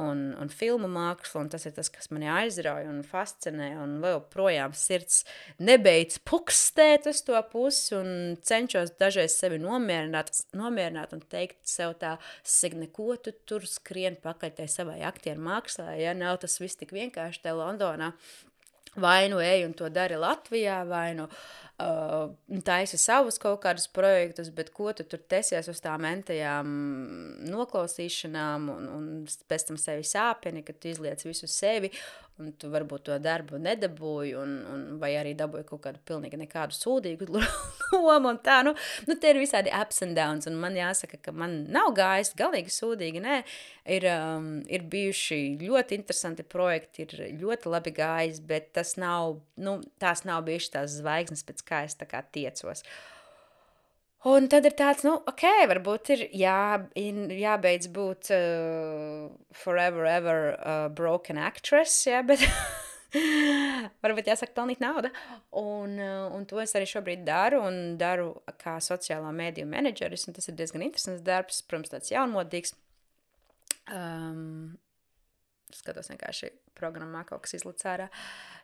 un, 0.00 0.22
un 0.40 0.50
filmu 0.50 0.88
mākslu, 0.90 1.44
un 1.44 1.50
tas 1.52 1.64
ir 1.68 1.74
tas, 1.76 1.90
kas 1.92 2.10
mani 2.14 2.28
aizrauja 2.30 2.90
un 2.90 3.02
fascinē, 3.06 3.70
un 3.82 3.96
vēl 4.02 4.20
projām 4.32 4.74
sirds 4.76 5.22
nebeidz 5.62 6.18
pukstēt 6.26 7.08
uz 7.10 7.22
to 7.26 7.40
pusi, 7.52 7.94
un 7.98 8.38
cenšos 8.42 8.94
dažreiz 9.00 9.36
sevi 9.38 9.60
nomierināt, 9.62 10.32
nomierināt 10.56 11.14
un 11.16 11.22
teikt 11.22 11.62
sev 11.70 11.96
tā, 12.00 12.16
Signe, 12.42 12.88
ko 12.92 13.14
tu 13.20 13.34
tur 13.46 13.66
skrien 13.68 14.18
pakaļ 14.22 14.56
tai 14.58 14.66
savai 14.70 15.00
aktieru 15.06 15.42
mākslā, 15.44 15.94
ja 16.00 16.14
nav 16.16 16.40
tas 16.42 16.58
viss 16.62 16.80
tik 16.80 16.94
vienkārši 16.94 17.44
te 17.44 17.54
Londonā, 17.54 18.12
vai 19.00 19.28
nu 19.30 19.40
ej 19.42 19.64
un 19.66 19.74
to 19.74 19.88
dari 19.90 20.18
Latvijā, 20.18 20.82
vai 20.86 21.14
nu 21.18 21.28
taisa 21.74 22.98
savus 23.00 23.38
kaut 23.42 23.58
kādus 23.64 23.88
projektus, 23.90 24.50
bet 24.54 24.70
ko 24.74 24.92
tu 24.94 25.02
tur 25.02 25.18
tesies 25.18 25.66
uz 25.68 25.80
tām 25.82 26.04
mentajām 26.06 26.68
noklausīšanām 27.50 28.68
un, 28.70 28.86
un 28.94 29.08
pēc 29.50 29.66
tam 29.70 29.80
sevi 29.80 30.06
sāpini, 30.06 30.62
ka 30.62 30.76
tu 30.76 30.92
izliec 30.92 31.24
visu 31.26 31.50
sevi 31.50 31.90
un 32.42 32.50
tu 32.58 32.68
varbūt 32.72 33.04
to 33.06 33.16
darbu 33.22 33.60
nedabūji, 33.62 34.32
un, 34.40 34.54
un, 34.72 34.82
vai 34.98 35.12
arī 35.20 35.36
dabūji 35.38 35.66
kaut 35.68 35.84
kādu 35.84 36.00
pilnīgi 36.08 36.40
nekādu 36.40 36.74
sūdīgu 36.74 37.28
lomu. 38.06 38.32
Tā, 38.42 38.58
nu, 38.66 38.74
nu, 39.06 39.16
tie 39.20 39.30
ir 39.34 39.40
visādi 39.42 39.70
ups 39.70 40.02
and 40.06 40.18
downs, 40.18 40.48
un 40.50 40.58
man 40.58 40.74
jāsaka, 40.78 41.20
ka 41.22 41.34
man 41.34 41.60
nav 41.74 41.92
gājis 41.94 42.34
galīgi 42.38 42.74
sūdīgi. 42.74 43.22
Nē, 43.22 43.38
ir, 43.96 44.08
um, 44.10 44.50
ir 44.66 44.86
bijuši 44.90 45.40
ļoti 45.62 46.00
interesanti 46.00 46.46
projekti, 46.56 47.06
ir 47.06 47.40
ļoti 47.44 47.70
labi 47.70 47.94
gājis, 47.94 48.42
bet 48.50 48.72
tas 48.74 48.96
nav, 48.98 49.38
nu, 49.54 49.78
tās 50.02 50.26
nav 50.26 50.42
bijušas 50.48 50.74
tās 50.74 50.98
zvaigznes, 50.98 51.46
pēc 51.46 51.62
kā 51.68 51.84
es 51.86 51.98
tā 52.00 52.10
kā 52.10 52.24
tiecos. 52.34 52.82
Un 54.30 54.48
tad 54.48 54.64
ir 54.64 54.72
tāds, 54.78 55.04
nu, 55.04 55.18
ok, 55.28 55.44
varbūt 55.68 56.14
ir 56.14 56.22
jā, 56.32 56.60
jābeidz 56.96 57.90
būt 57.92 58.30
uh, 58.32 59.28
forever, 59.52 60.08
ever 60.08 60.54
uh, 60.54 60.88
broken 60.88 61.36
actress, 61.36 62.06
jā, 62.08 62.22
bet, 62.24 62.40
Varbūt 64.04 64.28
jāsaka, 64.30 64.54
pelnīt 64.56 64.80
naudu. 64.82 65.10
Un, 65.60 65.98
uh, 66.02 66.26
un 66.34 66.46
to 66.50 66.58
es 66.62 66.74
arī 66.74 66.88
šobrīd 66.90 67.24
daru. 67.26 67.60
Un 67.68 67.98
daru 68.00 68.32
kā 68.60 68.76
sociālā 68.82 69.30
mēdīju 69.34 69.68
menedžeris. 69.70 70.26
Tas 70.34 70.50
ir 70.50 70.58
diezgan 70.58 70.86
interesants 70.86 71.22
darbs, 71.26 71.62
protams, 71.68 71.92
tāds 71.94 72.10
jaunmodīgs. 72.10 72.74
Um, 73.92 74.74
skatos 75.76 76.10
vienkārši 76.12 76.50
programmā, 76.78 77.24
kaut 77.28 77.44
kas 77.44 77.56
izlaiž 77.58 77.86
ārā. 77.90 78.08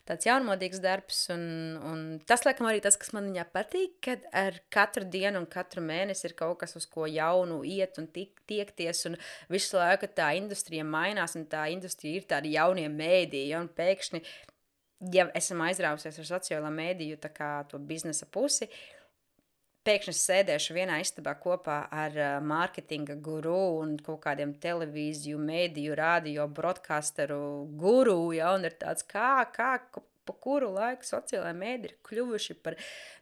Tāds 0.09 0.27
jaunmodīgs 0.27 0.81
darbs, 0.83 1.23
un, 1.35 1.43
un 1.87 2.05
tas, 2.27 2.43
laikam, 2.47 2.69
arī 2.71 2.81
tas, 2.83 2.97
kas 2.99 3.13
man 3.15 3.29
viņā 3.29 3.45
patīk, 3.55 3.99
kad 4.07 4.25
ar 4.37 4.57
katru 4.73 5.05
dienu 5.07 5.43
un 5.43 5.49
katru 5.51 5.85
mēnesi 5.85 6.27
ir 6.29 6.37
kaut 6.39 6.59
kas, 6.63 6.75
uz 6.79 6.87
ko 6.91 7.07
jaunu 7.11 7.61
iet 7.69 8.01
un 8.01 8.09
tik, 8.11 8.41
tiekties, 8.51 9.05
un 9.11 9.19
visu 9.53 9.79
laiku 9.79 10.11
tā 10.17 10.33
industrija 10.39 10.87
mainās, 10.87 11.37
un 11.39 11.45
tā 11.51 11.67
industrija 11.75 12.23
ir 12.23 12.31
tādi 12.31 12.55
jaunie 12.57 12.89
mēdīji, 12.93 13.59
un 13.61 13.69
pēkšņi, 13.77 14.23
ja 15.15 15.29
esam 15.37 15.63
aizrausies 15.69 16.19
ar 16.23 16.33
sociālo 16.35 16.73
mēdīju, 16.75 17.21
tā 17.21 17.31
kā 17.35 17.53
to 17.71 17.79
biznesa 17.79 18.27
pusi, 18.33 18.67
uh, 18.67 19.00
pēkšņi 19.87 20.15
sēdēšu 20.17 20.77
vienā 20.77 21.01
istabā 21.05 21.35
kopā 21.41 21.79
ar 22.03 22.17
uh, 22.19 22.37
mārketinga 22.45 23.17
guru 23.25 23.57
un 23.81 23.97
kaut 24.05 24.21
kādiem 24.27 24.53
televīziju, 24.63 25.41
mēdīju, 25.41 25.97
radio, 25.99 26.47
broadcasteru 26.61 27.41
guru, 27.81 28.21
ja, 28.37 28.55
un 28.57 28.69
ir 28.69 28.77
tāds, 28.81 29.07
kā, 29.09 29.33
kā, 29.55 29.73
pa 30.31 30.37
kuru 30.45 30.71
laiku 30.75 31.07
sociālajā 31.09 31.57
mēdī 31.57 31.91
ir 31.91 31.97
kļuvuši 32.07 32.59
par 32.65 32.77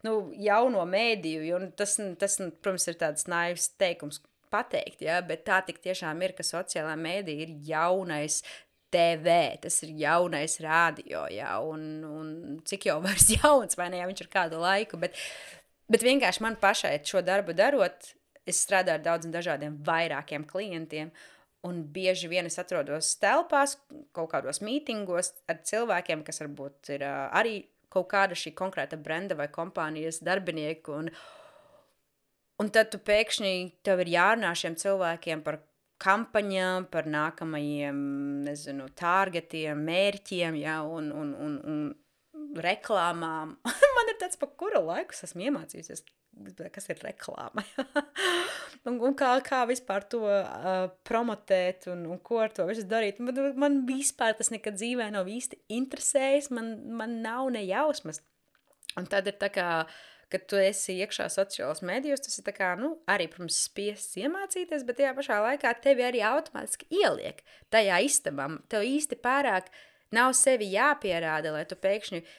nu, 0.07 0.33
jauno 0.37 0.85
mēdīju, 0.89 1.61
tas, 1.79 1.97
tas, 2.21 2.41
protams, 2.63 2.89
ir 2.91 2.99
tāds 3.01 3.29
naivs 3.31 3.71
teikums 3.81 4.23
pateikt, 4.53 5.03
ja, 5.05 5.21
bet 5.25 5.45
tā 5.49 5.61
tiešām 5.69 6.23
ir, 6.25 6.35
ka 6.37 6.47
sociālā 6.47 6.97
mēdī 6.99 7.43
ir 7.45 7.55
jaunais 7.69 8.43
TV, 8.89 9.35
tas 9.61 9.75
ir 9.85 9.93
jaunais 10.01 10.55
rādio, 10.65 11.27
ja, 11.29 11.59
un, 11.61 11.83
un 12.09 12.31
cik 12.65 12.89
jau 12.89 12.97
vairs 13.05 13.29
jauns, 13.37 13.77
vai 13.77 13.91
ne, 13.93 14.01
ja 14.01 14.09
viņš 14.09 14.25
ir 14.25 14.31
kādu 14.33 14.63
laiku, 14.63 15.01
bet 15.01 15.17
Bet 15.89 16.05
vienkārši 16.05 16.45
man 16.45 16.59
pašai 16.61 16.99
šo 17.09 17.23
darbu 17.25 17.55
darot, 17.57 18.13
es 18.49 18.61
strādāju 18.65 18.99
ar 18.99 19.05
daudziem 19.07 19.33
dažādiem 19.33 19.79
vairākiem 19.85 20.45
klientiem. 20.49 21.13
Un 21.67 21.81
bieži 21.93 22.29
vien 22.31 22.47
es 22.47 22.59
atrodos 22.61 23.17
telpās, 23.19 23.75
kaut 24.15 24.31
kādos 24.31 24.61
mītingos 24.63 25.33
ar 25.51 25.59
cilvēkiem, 25.67 26.23
kas 26.27 26.39
varbūt 26.45 26.93
ir 26.95 27.03
uh, 27.03 27.27
arī 27.35 27.57
kaut 27.91 28.07
kāda 28.13 28.37
šī 28.39 28.53
konkrēta 28.57 28.99
brenda 29.01 29.35
vai 29.35 29.49
kompānijas 29.51 30.21
darbinieki. 30.25 30.95
Un, 30.95 31.11
un 32.63 32.71
tad 32.75 32.93
tu 32.93 33.01
pēkšņi 33.03 33.55
tev 33.83 34.05
ir 34.05 34.13
jārunā 34.15 34.53
šiem 34.61 34.77
cilvēkiem 34.79 35.43
par 35.47 35.63
kampaņām, 35.99 36.87
par 36.93 37.09
nākamajiem, 37.11 37.97
nezinu, 38.47 38.87
targetiem, 38.99 39.81
mērķiem, 39.89 40.61
ja, 40.63 40.79
un, 40.87 41.11
un, 41.11 41.33
un, 41.35 41.57
un 41.73 41.81
reklāmām. 42.57 43.57
man 43.97 44.13
ir 44.13 44.19
tāds, 44.21 44.39
pa 44.41 44.49
kuru 44.49 44.81
laiku 44.87 45.17
esmu 45.27 45.49
iemācījusies, 45.49 46.05
kas 46.75 46.89
ir 46.93 47.01
reklāma. 47.05 47.65
un, 48.89 48.99
un 48.99 49.17
kā, 49.19 49.33
kā 49.47 49.63
vispār 49.69 50.07
to 50.11 50.23
uh, 50.29 50.89
promotēt 51.09 51.89
un, 51.93 52.07
un 52.15 52.21
ko 52.25 52.43
ar 52.45 52.55
to 52.55 52.67
visu 52.71 52.87
darīt. 52.89 53.21
Man, 53.23 53.39
man 53.59 53.81
vispār 53.89 54.37
tas 54.39 54.53
nekad 54.55 54.79
dzīvē 54.79 55.11
nav 55.15 55.31
īsti 55.31 55.61
interesējis, 55.79 56.53
man, 56.55 56.77
man 56.99 57.19
nav 57.25 57.51
nejausmas. 57.55 58.23
Un 58.99 59.07
tad 59.11 59.29
ir 59.31 59.37
tā 59.39 59.51
kā, 59.53 59.69
kad 60.33 60.47
tu 60.51 60.59
esi 60.61 60.99
iekšā 61.03 61.29
sociālajos 61.33 61.85
mēdījos, 61.87 62.23
tas 62.25 62.41
ir 62.41 62.49
kā, 62.57 62.73
nu, 62.81 62.95
arī, 63.11 63.29
protams, 63.33 63.61
spiests 63.69 64.19
iemācīties, 64.21 64.85
bet 64.89 65.01
tajā 65.01 65.13
pašā 65.17 65.39
laikā 65.45 65.75
tevi 65.85 66.07
arī 66.07 66.25
automātiski 66.27 66.89
ieliek 67.03 67.45
tajā 67.73 68.01
istabā. 68.09 68.49
Tev 68.73 68.87
īsti 68.89 69.21
pārāk 69.25 69.71
nav 70.17 70.35
sevi 70.39 70.71
jāpierāda, 70.73 71.53
lai 71.55 71.65
tu 71.69 71.79
pēkšņi 71.79 72.23
uh, 72.23 72.37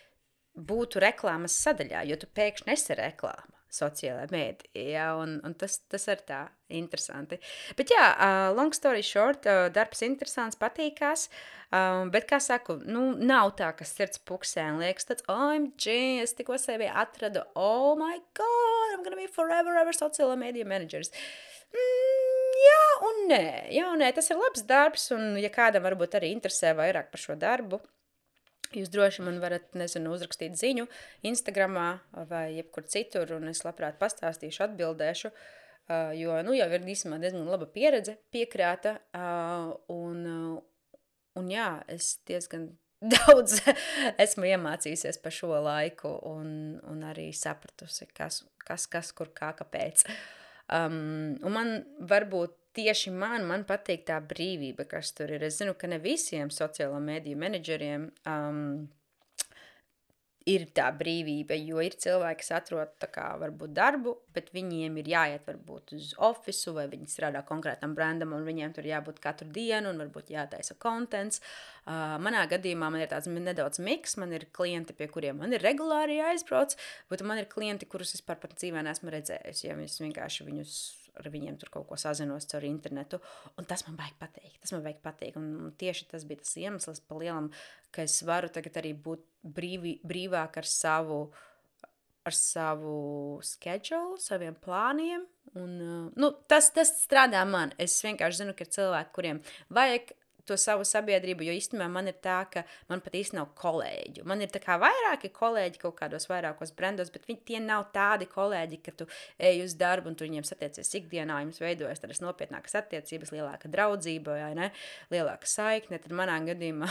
būtu 0.56 1.02
reklāmas 1.04 1.56
sadaļā, 1.64 2.04
jo 2.10 2.20
tu 2.20 2.30
pēkšņi 2.36 2.76
esi 2.76 2.98
reklāma 3.00 3.56
sociālajā 3.70 4.32
mēdī, 4.34 4.70
ja, 4.96 5.12
un, 5.22 5.36
un 5.46 5.54
tas, 5.54 5.76
tas 5.94 6.08
ir 6.10 6.24
tā 6.26 6.40
interesanti. 6.74 7.38
Bet 7.78 7.92
jā, 7.94 8.08
uh, 8.16 8.48
long 8.58 8.74
story 8.74 9.04
short, 9.06 9.46
uh, 9.46 9.68
darbs 9.74 10.02
interesants, 10.08 10.58
patīkās, 10.58 11.28
um, 11.70 12.10
bet, 12.10 12.26
kā 12.32 12.40
saku, 12.42 12.80
nu, 12.90 13.12
nav 13.14 13.54
tā, 13.60 13.70
ka 13.78 13.86
sirds 13.86 14.18
puksē 14.26 14.66
un 14.74 14.82
liekas 14.82 15.12
tāds, 15.12 15.28
OMG, 15.30 15.86
es 16.26 16.34
tikko 16.40 16.58
sevi 16.58 16.90
atradu, 16.90 17.46
oh 17.54 17.94
my 18.00 18.18
god, 18.42 18.96
I'm 18.96 19.06
gonna 19.06 19.22
be 19.22 19.30
forever 19.30 19.78
ever 19.78 19.94
sociālā 19.94 20.40
mēdīja 20.42 20.66
menedžers. 20.74 21.14
Mm, 21.14 21.59
jā 21.76 22.82
un 23.10 23.24
nē, 23.30 23.46
jā 23.76 23.86
un 23.94 24.04
nē, 24.04 24.12
tas 24.16 24.30
ir 24.32 24.42
labs 24.42 24.66
darbs, 24.68 25.10
un 25.16 25.38
ja 25.42 25.52
kādam 25.54 25.86
varbūt 25.86 26.20
arī 26.20 26.34
interesē 26.34 26.74
vairāk 26.78 27.12
par 27.14 27.28
šo 27.28 27.38
darbu, 27.40 27.82
Jūs 28.70 28.92
droši 28.94 29.24
man 29.26 29.40
varat, 29.42 29.72
nezinu, 29.78 30.12
uzrakstīt 30.14 30.58
ziņu 30.60 30.86
Instagramā 31.26 31.88
vai 32.30 32.60
jebkur 32.60 32.86
citur, 32.86 33.32
un 33.40 33.50
es 33.50 33.64
labprāt 33.66 33.98
pastāstīšu, 34.02 34.62
atbildēšu, 34.68 35.32
uh, 35.32 36.12
jo, 36.14 36.36
nu, 36.46 36.54
jau 36.54 36.68
ir 36.70 36.86
īstenībā 36.94 37.18
diezgan 37.24 37.50
laba 37.50 37.66
pieredze 37.74 38.20
piekrāta, 38.34 39.00
uh, 39.18 39.74
un, 39.90 40.22
uh, 40.30 41.00
un 41.42 41.50
jā, 41.50 41.72
es 41.90 42.20
diezgan 42.30 42.70
daudz 43.16 43.64
esmu 44.22 44.52
iemācījusies 44.52 45.18
par 45.24 45.34
šo 45.34 45.56
laiku, 45.66 46.14
un, 46.30 46.52
un 46.92 47.02
arī 47.10 47.32
sapratusi, 47.34 48.06
kas, 48.14 48.44
kas, 48.70 48.86
kas 48.92 49.10
kur 49.18 49.34
kā, 49.34 49.56
kāpēc. 49.58 50.06
Um, 50.70 51.38
un 51.42 51.56
man 51.56 51.76
varbūt 52.10 52.56
tieši 52.78 53.12
man, 53.16 53.48
man 53.50 53.66
patīk 53.68 54.06
tā 54.08 54.20
brīvība, 54.22 54.86
kas 54.90 55.12
tur 55.18 55.32
ir. 55.34 55.44
Es 55.48 55.58
zinu, 55.60 55.74
ka 55.78 55.90
ne 55.90 55.98
visiem 56.02 56.52
sociālo 56.54 57.00
mediju 57.04 57.40
menedžeriem 57.42 58.10
um, 58.30 58.62
ir 60.48 60.66
tā 60.76 60.88
brīvība, 60.96 61.58
jo 61.60 61.82
ir 61.84 61.96
cilvēki, 62.00 62.40
kas 62.42 62.52
atrod 62.56 63.08
kā 63.12 63.26
varbūt 63.42 63.74
darbu, 63.76 64.14
bet 64.36 64.52
viņiem 64.56 64.96
ir 65.02 65.10
jāiet 65.12 65.48
varbūt 65.48 65.94
uz 65.98 66.14
ofisu 66.30 66.74
vai 66.78 66.86
viņi 66.92 67.10
strādā 67.12 67.42
konkrētam 67.48 67.96
brandam 67.98 68.34
un 68.38 68.48
viņiem 68.48 68.74
tur 68.76 68.88
jābūt 68.88 69.20
katru 69.24 69.50
dienu 69.56 69.92
un 69.92 70.00
varbūt 70.06 70.32
jātaisa 70.34 70.78
kontents. 70.80 71.44
Uh, 71.90 72.16
manā 72.24 72.46
gadījumā 72.52 72.92
man 72.94 73.04
ir 73.04 73.12
tāds 73.12 73.30
nedaudz 73.32 73.82
miks, 73.84 74.16
man 74.22 74.34
ir 74.38 74.48
klienti, 74.56 74.96
pie 74.96 75.10
kuriem 75.12 75.42
man 75.42 75.56
ir 75.56 75.66
regulāri 75.66 76.20
jāizbrauc, 76.22 76.78
bet 77.12 77.26
man 77.26 77.42
ir 77.42 77.50
klienti, 77.52 77.90
kurus 77.90 78.16
es 78.16 78.24
par 78.26 78.40
pat 78.40 78.56
dzīvē 78.56 78.86
neesmu 78.86 79.12
redzējusi, 79.16 79.68
ja 79.68 79.78
es 79.84 80.00
vienkārši 80.02 80.48
viņus 80.48 80.80
ar 81.22 81.32
viņiem 81.34 81.58
tur 81.60 81.72
kaut 81.74 81.88
ko 81.90 81.98
sazinos 82.00 82.48
caur 82.50 82.66
internetu. 82.68 83.20
Un 83.60 83.68
tas 83.70 83.86
man 83.88 83.98
vajag 84.00 84.18
pateikt. 84.22 84.60
Tas 84.64 84.74
man 84.76 84.86
vajag 84.86 85.02
pateikt. 85.06 85.40
Un 85.40 85.74
tieši 85.80 86.10
tas 86.12 86.26
bija 86.30 86.44
tas 86.44 86.56
iemesls, 86.60 87.04
lielam, 87.12 87.52
ka 87.96 88.06
es 88.08 88.20
varu 88.28 88.52
tagad 88.54 88.80
arī 88.82 88.94
būt 88.94 89.26
brīvi, 89.44 90.00
brīvāk 90.08 90.60
ar 90.62 90.70
savu, 90.70 91.20
ar 92.28 92.36
savu 92.36 93.40
schedule, 93.46 94.20
saviem 94.22 94.58
plāniem. 94.60 95.26
Un, 95.58 95.76
nu, 96.14 96.32
tas, 96.52 96.70
tas 96.76 96.92
strādā 97.02 97.42
man. 97.50 97.74
Es 97.82 97.98
vienkārši 98.06 98.44
zinu, 98.44 98.56
ka 98.58 98.68
ir 98.68 98.74
cilvēki, 98.76 99.14
kuriem 99.16 99.44
vajag 99.74 100.14
to 100.48 100.58
savu 100.60 100.86
sabiedrību, 100.88 101.46
jo 101.48 101.54
īstenībā 101.58 101.88
man 101.92 102.10
ir 102.10 102.18
tā, 102.24 102.40
ka 102.52 102.64
man 102.90 103.02
pat 103.04 103.16
īsti 103.20 103.38
nav 103.38 103.52
kolēģu. 103.60 104.26
Man 104.30 104.44
ir 104.44 104.54
vairāki 104.54 105.32
kolēģi 105.36 105.82
kaut 105.82 105.98
kādos 106.00 106.28
vairākos 106.30 106.74
brandos, 106.78 107.12
bet 107.14 107.28
viņi 107.30 107.42
tie 107.48 107.60
nav 107.64 107.90
tādi 107.96 108.28
kolēģi, 108.30 108.80
ka 108.86 108.94
tu 109.02 109.08
ej 109.38 109.64
uz 109.66 109.76
darbu 109.80 110.12
un 110.12 110.18
tu 110.20 110.28
viņiem 110.28 110.46
satiecies 110.48 110.92
ikdienā, 111.02 111.42
jums 111.44 111.62
veidojas 111.64 112.04
tādas 112.04 112.22
nopietnākas 112.24 112.78
attiecības, 112.80 113.34
lielāka 113.36 113.72
draudzība, 113.72 114.38
vai 114.40 114.54
ne, 114.58 114.72
lielāka 115.14 115.50
saikne, 115.50 116.00
tad 116.02 116.16
manā 116.16 116.40
gadījumā 116.48 116.90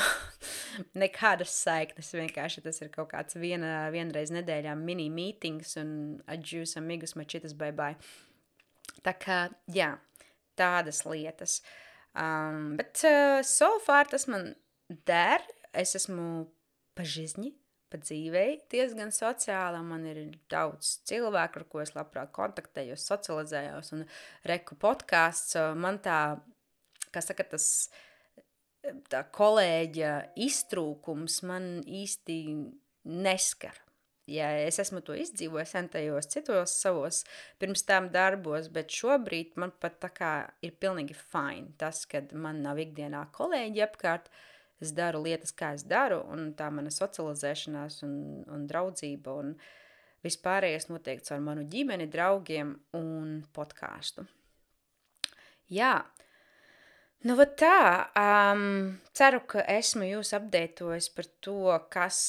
nekādas 1.04 1.54
saiknes, 1.64 2.12
vienkārši 2.18 2.64
tas 2.66 2.82
ir 2.84 2.92
kaut 2.94 3.12
kāds 3.14 3.38
viena, 3.40 3.88
vienreiz 3.94 4.32
nedēļā 4.34 4.76
mini 4.78 5.08
meetings 5.12 5.76
un 5.80 5.90
adjūs 6.30 6.76
amigus 6.80 7.16
mačitas 7.18 7.56
bye 7.58 7.72
bye. 7.72 7.96
Tā 9.04 9.14
kā, 9.14 9.44
jā, 9.70 9.92
tādas 10.58 11.04
lietas. 11.06 11.60
Uh, 11.62 11.87
Um, 12.18 12.74
bet 12.78 13.04
uh, 13.06 13.38
so 13.46 13.70
far 13.84 14.10
tas 14.10 14.26
man 14.30 14.52
der. 15.06 15.44
Es 15.76 15.94
esmu 15.94 16.48
pa 16.96 17.04
žizni, 17.06 17.52
pa 17.92 18.00
dzīvei 18.00 18.58
diezgan 18.72 19.12
sociāla. 19.14 19.82
Man 19.86 20.06
ir 20.08 20.22
daudz 20.50 20.98
cilvēku, 21.08 21.60
ar 21.62 21.66
ko 21.70 21.82
es 21.84 21.94
labprāt 21.94 22.32
kontaktējos, 22.34 23.06
socializējos 23.06 23.92
un 23.96 24.06
reku 24.48 24.78
podkāsts. 24.80 25.58
Man 25.78 26.00
tā, 26.04 26.38
kā 27.14 27.22
saka, 27.24 27.46
tas 27.54 27.68
tā 29.12 29.22
kolēģa 29.36 30.14
iztrūkums 30.48 31.42
man 31.46 31.76
īsti 31.84 32.38
neskar 33.08 33.76
ja 34.28 34.50
es 34.60 34.78
esmu 34.82 35.00
to 35.04 35.16
izdzīvojis 35.18 35.72
sentajos 35.74 36.28
citos 36.32 36.74
savos 36.82 37.22
pirms 37.60 37.84
tam 37.88 38.10
darbos, 38.14 38.68
bet 38.72 38.92
šobrīd 38.94 39.56
man 39.60 39.72
pat 39.80 39.98
tā 40.02 40.10
kā 40.14 40.32
ir 40.64 40.76
pilnīgi 40.80 41.16
fine 41.18 41.72
tas, 41.80 42.04
kad 42.10 42.32
man 42.32 42.62
nav 42.64 42.80
ikdienā 42.82 43.24
kolēģi 43.34 43.84
apkārt, 43.86 44.28
es 44.84 44.92
daru 44.94 45.24
lietas, 45.24 45.54
kā 45.56 45.72
es 45.78 45.86
daru, 45.88 46.20
un 46.32 46.52
tā 46.58 46.68
mana 46.74 46.92
socializēšanās 46.94 48.02
un, 48.06 48.14
un 48.46 48.66
draudzība 48.70 49.38
un 49.42 49.56
vispārējais 50.26 50.90
notiek 50.90 51.24
caur 51.24 51.42
manu 51.42 51.64
ģimeni, 51.70 52.10
draugiem 52.10 52.76
un 52.98 53.40
podkāstu. 53.54 54.26
Jā, 55.68 55.96
Nu, 57.26 57.34
tā, 57.58 58.06
um, 58.14 58.92
ceru, 59.10 59.40
ka 59.50 59.64
esmu 59.74 60.06
jūs 60.06 60.30
apdētojis 60.38 61.08
par 61.16 61.26
to, 61.42 61.62
kas, 61.90 62.20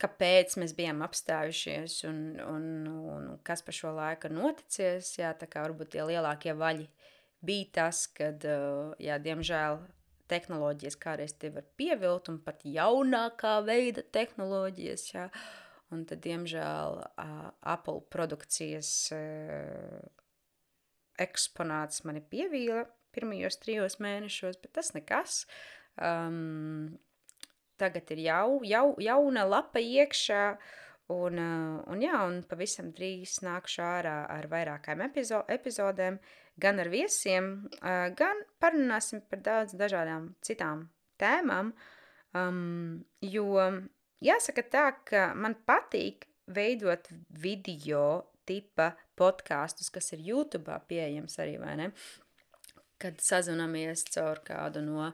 kāpēc 0.00 0.56
mēs 0.60 0.74
bijām 0.78 1.04
apstājušies 1.06 2.00
un, 2.08 2.20
un, 2.42 2.66
un 2.88 3.30
kas 3.46 3.62
pa 3.66 3.74
šo 3.74 3.92
laiku 3.96 4.30
noticies. 4.32 5.12
Jā, 5.18 5.32
tā 5.38 5.48
kā 5.50 5.64
varbūt 5.66 5.94
tie 5.94 6.04
lielākie 6.08 6.54
vaļi 6.56 6.88
bija 7.44 7.70
tas, 7.80 8.04
kad, 8.16 8.44
uh, 8.48 8.92
jā, 9.00 9.16
diemžēl 9.22 9.80
tehnoloģijas 10.30 10.96
kādreiz 11.00 11.34
tie 11.38 11.50
var 11.54 11.66
pievilt 11.78 12.30
un 12.30 12.38
pat 12.44 12.62
jaunākā 12.64 13.56
veida 13.66 14.04
tehnoloģijas, 14.14 15.08
jā. 15.14 15.26
Un 15.90 16.04
tad, 16.06 16.20
diemžēl, 16.22 17.00
Apple 17.66 18.04
produkcijas 18.14 18.90
uh, 19.16 19.98
eksponāts 21.18 22.04
mani 22.06 22.22
pievīla 22.22 22.84
pirmajos 23.10 23.58
trijos 23.58 23.98
mēnešos, 23.98 24.60
bet 24.62 24.76
tas 24.78 24.92
nekas. 24.94 25.42
Um, 25.98 26.94
tagad 27.80 28.12
ir 28.14 28.22
jau, 28.26 28.60
jau, 28.66 28.84
jauna 29.00 29.46
lapa 29.48 29.82
iekšā, 29.82 30.44
un, 31.10 31.40
uh, 31.40 31.80
un, 31.90 32.04
jā, 32.04 32.20
un 32.28 32.40
pavisam 32.48 32.92
drīz 32.96 33.40
nākšu 33.46 33.82
ārā 33.84 34.16
ar 34.30 34.48
vairākām 34.52 35.02
epizo 35.08 35.42
epizodēm, 35.50 36.20
gan 36.60 36.82
ar 36.82 36.90
viesiem, 36.92 37.52
uh, 37.80 38.08
gan 38.16 38.44
parunāsim 38.62 39.24
par 39.30 39.42
daudz 39.46 39.76
dažādām 39.80 40.34
citām 40.44 40.88
tēmām, 41.20 41.72
um, 42.36 43.00
jo 43.24 43.50
jāsaka 44.24 44.66
tā, 44.70 44.86
ka 45.04 45.30
man 45.34 45.58
patīk 45.66 46.28
veidot 46.50 47.10
video 47.28 48.30
tipa 48.48 48.92
podkāstus, 49.18 49.90
kas 49.92 50.12
ir 50.16 50.24
YouTube 50.32 50.74
pieejams 50.88 51.38
arī, 51.42 51.58
vai 51.62 51.76
ne? 51.78 51.92
kad 53.00 53.20
sazināmies 53.24 54.04
caur 54.12 54.42
kādu 54.44 54.82
no 54.84 55.06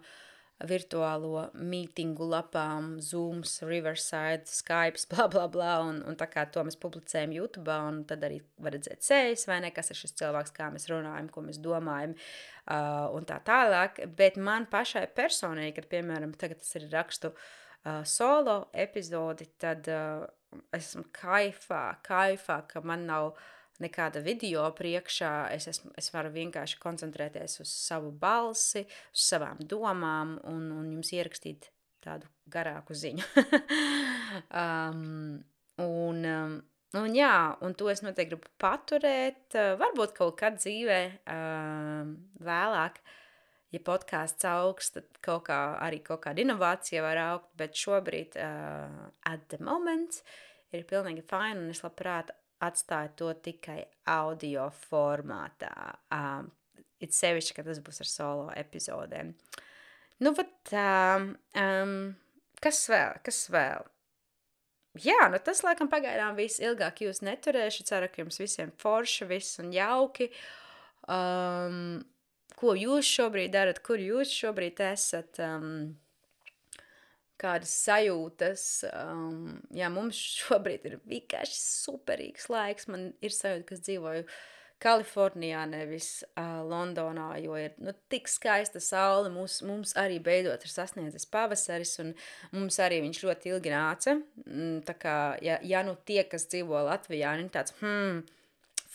virtuālo 0.65 1.51
mītingu 1.61 2.25
lapām, 2.31 2.95
Zooms, 3.05 3.59
Riverside, 3.67 4.49
Skype, 4.49 5.03
bla, 5.13 5.27
bla, 5.33 5.47
bla, 5.53 5.73
un, 5.85 6.01
un 6.09 6.17
tā 6.17 6.29
kā 6.33 6.47
to 6.51 6.65
mēs 6.65 6.79
publicējam 6.81 7.35
YouTube, 7.37 7.73
un 7.89 8.03
tad 8.09 8.25
arī 8.25 8.41
var 8.63 8.77
redzēt 8.77 9.05
sejas, 9.05 9.45
vai 9.51 9.61
ne, 9.65 9.73
kas 9.77 9.93
ir 9.93 10.01
šis 10.01 10.17
cilvēks, 10.23 10.55
kā 10.57 10.71
mēs 10.73 10.89
runājam, 10.93 11.29
ko 11.33 11.45
mēs 11.45 11.61
domājam, 11.63 12.17
uh, 12.17 13.05
un 13.17 13.29
tā 13.29 13.41
tālāk, 13.45 14.01
bet 14.17 14.41
man 14.41 14.69
pašai 14.73 15.07
personīgi, 15.17 15.77
kad, 15.77 15.91
piemēram, 15.93 16.33
tagad 16.41 16.63
tas 16.65 16.73
ir 16.81 16.89
rakstu 16.95 17.35
uh, 17.35 18.01
solo 18.09 18.63
epizodi, 18.73 19.51
tad 19.61 19.93
uh, 19.93 20.25
esmu 20.73 21.05
kaifā, 21.17 21.85
kaifā, 22.07 22.63
ka 22.71 22.81
man 22.87 23.05
nav 23.11 23.35
uh, 23.35 23.53
nekāda 23.83 24.23
video 24.25 24.65
priekšā. 24.77 25.33
Es, 25.55 25.69
esmu, 25.71 25.93
es 25.99 26.11
varu 26.15 26.33
vienkārši 26.35 26.79
koncentrēties 26.83 27.61
uz 27.65 27.73
savu 27.73 28.13
balsi, 28.13 28.87
uz 29.13 29.27
savām 29.31 29.61
domām 29.63 30.37
un, 30.49 30.71
un 30.77 30.93
jums 30.95 31.13
ierakstīt 31.17 31.71
tādu 32.07 32.31
garāku 32.53 32.97
ziņu. 32.97 33.27
um, 34.63 35.37
un, 35.83 36.25
um, 36.31 36.57
un 37.01 37.19
jā, 37.19 37.35
un 37.67 37.77
to 37.79 37.91
es 37.93 38.03
noteikti 38.07 38.35
gribu 38.35 38.51
paturēt. 38.63 39.47
Uh, 39.55 39.75
varbūt 39.81 40.17
kaut 40.17 40.39
kad 40.41 40.59
dzīvē 40.61 41.01
uh, 41.19 42.15
vēlāk, 42.47 43.03
ja 43.75 43.83
podkāsts 43.87 44.47
augs, 44.49 44.95
tad 44.95 45.21
kaut 45.25 45.49
kā 45.51 45.61
arī 45.83 46.01
kaut 46.07 46.23
kāda 46.27 46.45
inovācija 46.45 47.05
var 47.05 47.23
augt, 47.27 47.53
bet 47.59 47.77
šobrīd 47.77 48.39
uh, 48.41 49.07
at 49.27 49.49
the 49.53 49.61
moment 49.63 50.23
ir 50.75 50.87
pilnīgi 50.89 51.25
fine 51.27 51.63
un 51.63 51.71
es 51.73 51.83
labprāt 51.85 52.33
atstāju 52.67 53.15
to 53.21 53.33
tikai 53.49 53.81
audio 54.11 54.69
formātā. 54.89 55.73
Um, 56.13 56.51
it 57.03 57.17
sevišķi, 57.17 57.57
ka 57.57 57.67
tas 57.67 57.81
būs 57.85 58.03
ar 58.05 58.11
solo 58.11 58.47
epizodēm. 58.57 59.35
Nu, 60.25 60.33
vat 60.37 60.53
tā, 60.71 60.93
um, 61.61 61.99
kas 62.65 62.87
vēl, 62.89 63.21
kas 63.27 63.43
vēl? 63.53 63.85
Jā, 65.05 65.27
nu 65.29 65.39
tas 65.45 65.61
laikam 65.65 65.91
pagaidām 65.93 66.39
viss 66.39 66.63
ilgāk 66.63 67.03
jūs 67.05 67.21
neturēšu, 67.27 67.85
ceru, 67.89 68.09
ka 68.09 68.23
jums 68.23 68.41
visiem 68.41 68.73
forši, 68.81 69.27
viss 69.29 69.61
un 69.61 69.75
jauki. 69.75 70.31
Um, 71.13 72.01
ko 72.57 72.73
jūs 72.79 73.09
šobrīd 73.19 73.53
darat, 73.53 73.83
kur 73.85 74.01
jūs 74.01 74.33
šobrīd 74.33 74.81
esat? 74.89 75.37
Um, 75.45 75.99
kādas 77.41 77.73
sajūtas. 77.85 78.67
Um, 78.91 79.57
jā, 79.75 79.91
mums 79.93 80.19
šobrīd 80.41 80.87
ir 80.91 81.01
vienkārši 81.07 81.57
superīgs 81.63 82.51
laiks. 82.53 82.91
Man 82.93 83.11
ir 83.25 83.35
sajūta, 83.35 83.67
ka 83.69 83.77
es 83.79 83.83
dzīvoju 83.87 84.29
Kalifornijā, 84.83 85.63
nevis 85.71 86.21
uh, 86.37 86.61
Londonā, 86.69 87.31
jo 87.41 87.57
ir 87.57 87.73
nu, 87.81 87.95
tik 88.13 88.29
skaista 88.29 88.81
saule. 88.85 89.31
Mums, 89.33 89.63
mums 89.65 89.95
arī 89.97 90.19
beidzot 90.21 90.67
ir 90.67 90.73
sasniedzis 90.73 91.25
pavasaris, 91.33 91.95
un 92.05 92.13
mums 92.53 92.77
arī 92.85 93.01
viņš 93.07 93.23
ļoti 93.25 93.55
ilgi 93.55 93.73
nāca. 93.73 94.19
Mm, 94.45 94.83
tā 94.85 94.97
kā, 95.01 95.17
ja, 95.45 95.57
ja 95.65 95.81
nu 95.87 95.97
tie, 96.09 96.21
kas 96.29 96.45
dzīvo 96.53 96.85
Latvijā, 96.91 97.33
ir 97.41 97.49
tāds, 97.55 97.73
hmm, 97.81 98.21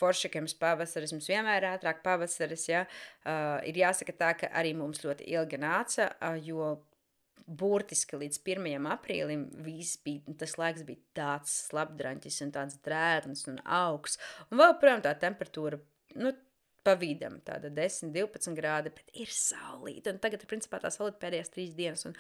jums 0.02 0.56
pavasaris, 0.58 1.14
mums 1.14 1.30
vienmēr 1.30 1.62
ir 1.62 1.72
ātrāk 1.74 2.06
pavasaris, 2.06 2.70
ja, 2.70 2.86
uh, 3.26 3.58
ir 3.66 3.82
jāsaka 3.82 4.14
tā, 4.18 4.32
ka 4.38 4.54
arī 4.54 4.76
mums 4.78 5.02
ļoti 5.02 5.30
ilgi 5.34 5.58
nāca, 5.62 6.12
uh, 6.22 6.38
jo 6.38 6.76
burtiski 7.48 8.20
līdz 8.22 8.40
1. 8.44 8.88
aprīlim 8.94 9.48
bija, 9.66 10.20
tas 10.40 10.58
laiks 10.62 10.86
bija 10.88 11.02
tāds 11.18 11.56
slapdraņķis 11.70 12.40
un 12.46 12.54
tāds 12.56 12.80
drēgns 12.86 13.48
un 13.52 13.60
augsts. 13.66 14.22
Un 14.50 14.62
vēl, 14.62 14.78
protams, 14.82 15.06
tā 15.08 15.16
temperatūra, 15.26 15.82
nu, 16.22 16.34
pa 16.86 16.96
vidam, 16.98 17.38
tāda 17.46 17.70
10, 17.74 18.12
12 18.16 18.56
grādi, 18.58 18.94
bet 18.96 19.12
ir 19.24 19.30
saulīta. 19.34 20.14
Un 20.14 20.22
tagad, 20.24 20.46
principā, 20.50 20.80
tā 20.82 20.90
saulīta 20.94 21.22
pēdējās 21.22 21.54
trīs 21.54 21.76
dienas. 21.78 22.08
Un, 22.10 22.18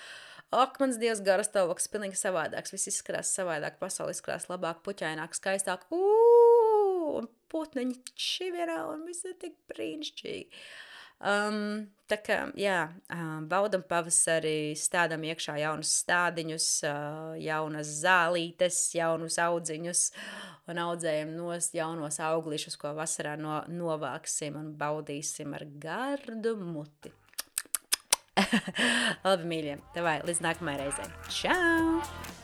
ak, 0.53 0.77
mans 0.83 0.99
dievs, 1.01 1.23
garas 1.25 1.49
stāvoklis 1.49 1.89
pilnīgi 1.91 2.19
savādāks. 2.19 2.73
Viss 2.75 2.91
izskatās 2.91 3.33
savādāk, 3.37 3.79
pasaule 3.81 4.13
izskatās 4.13 4.47
labāk, 4.51 4.83
puķaināk, 4.85 5.33
skaistāk. 5.37 5.87
Uu, 5.95 7.17
un 7.21 7.29
putniņi 7.51 7.97
čiverā 8.13 8.83
un 8.91 9.05
viss 9.09 9.25
ir 9.27 9.37
tik 9.41 9.57
brīnišķīgi. 9.71 10.63
Um, 11.21 11.85
tā 12.09 12.17
kā, 12.25 12.37
jā, 12.57 12.89
um, 13.13 13.45
baudam 13.49 13.83
pavasari, 13.85 14.73
stādam 14.79 15.21
iekšā 15.29 15.59
jaunus 15.61 15.93
stādiņus, 16.01 16.67
uh, 16.89 17.35
jaunas 17.37 17.93
zālītes, 18.01 18.79
jaunus 18.97 19.37
audziņus 19.41 20.03
un 20.71 20.81
audzējam 20.81 21.35
nos 21.37 21.71
jaunos 21.77 22.19
auglišus, 22.25 22.77
ko 22.81 22.95
vasarā 22.97 23.37
no, 23.37 23.61
novāksim 23.69 24.57
un 24.57 24.73
baudīsim 24.79 25.53
ar 25.57 25.67
gardu 25.81 26.57
muti. 26.57 27.13
Labi, 29.25 29.49
mīļie, 29.53 29.81
tev 29.93 30.13
līdz 30.25 30.45
nākamajai 30.47 30.85
reizei. 30.85 31.11
Čau! 31.41 32.40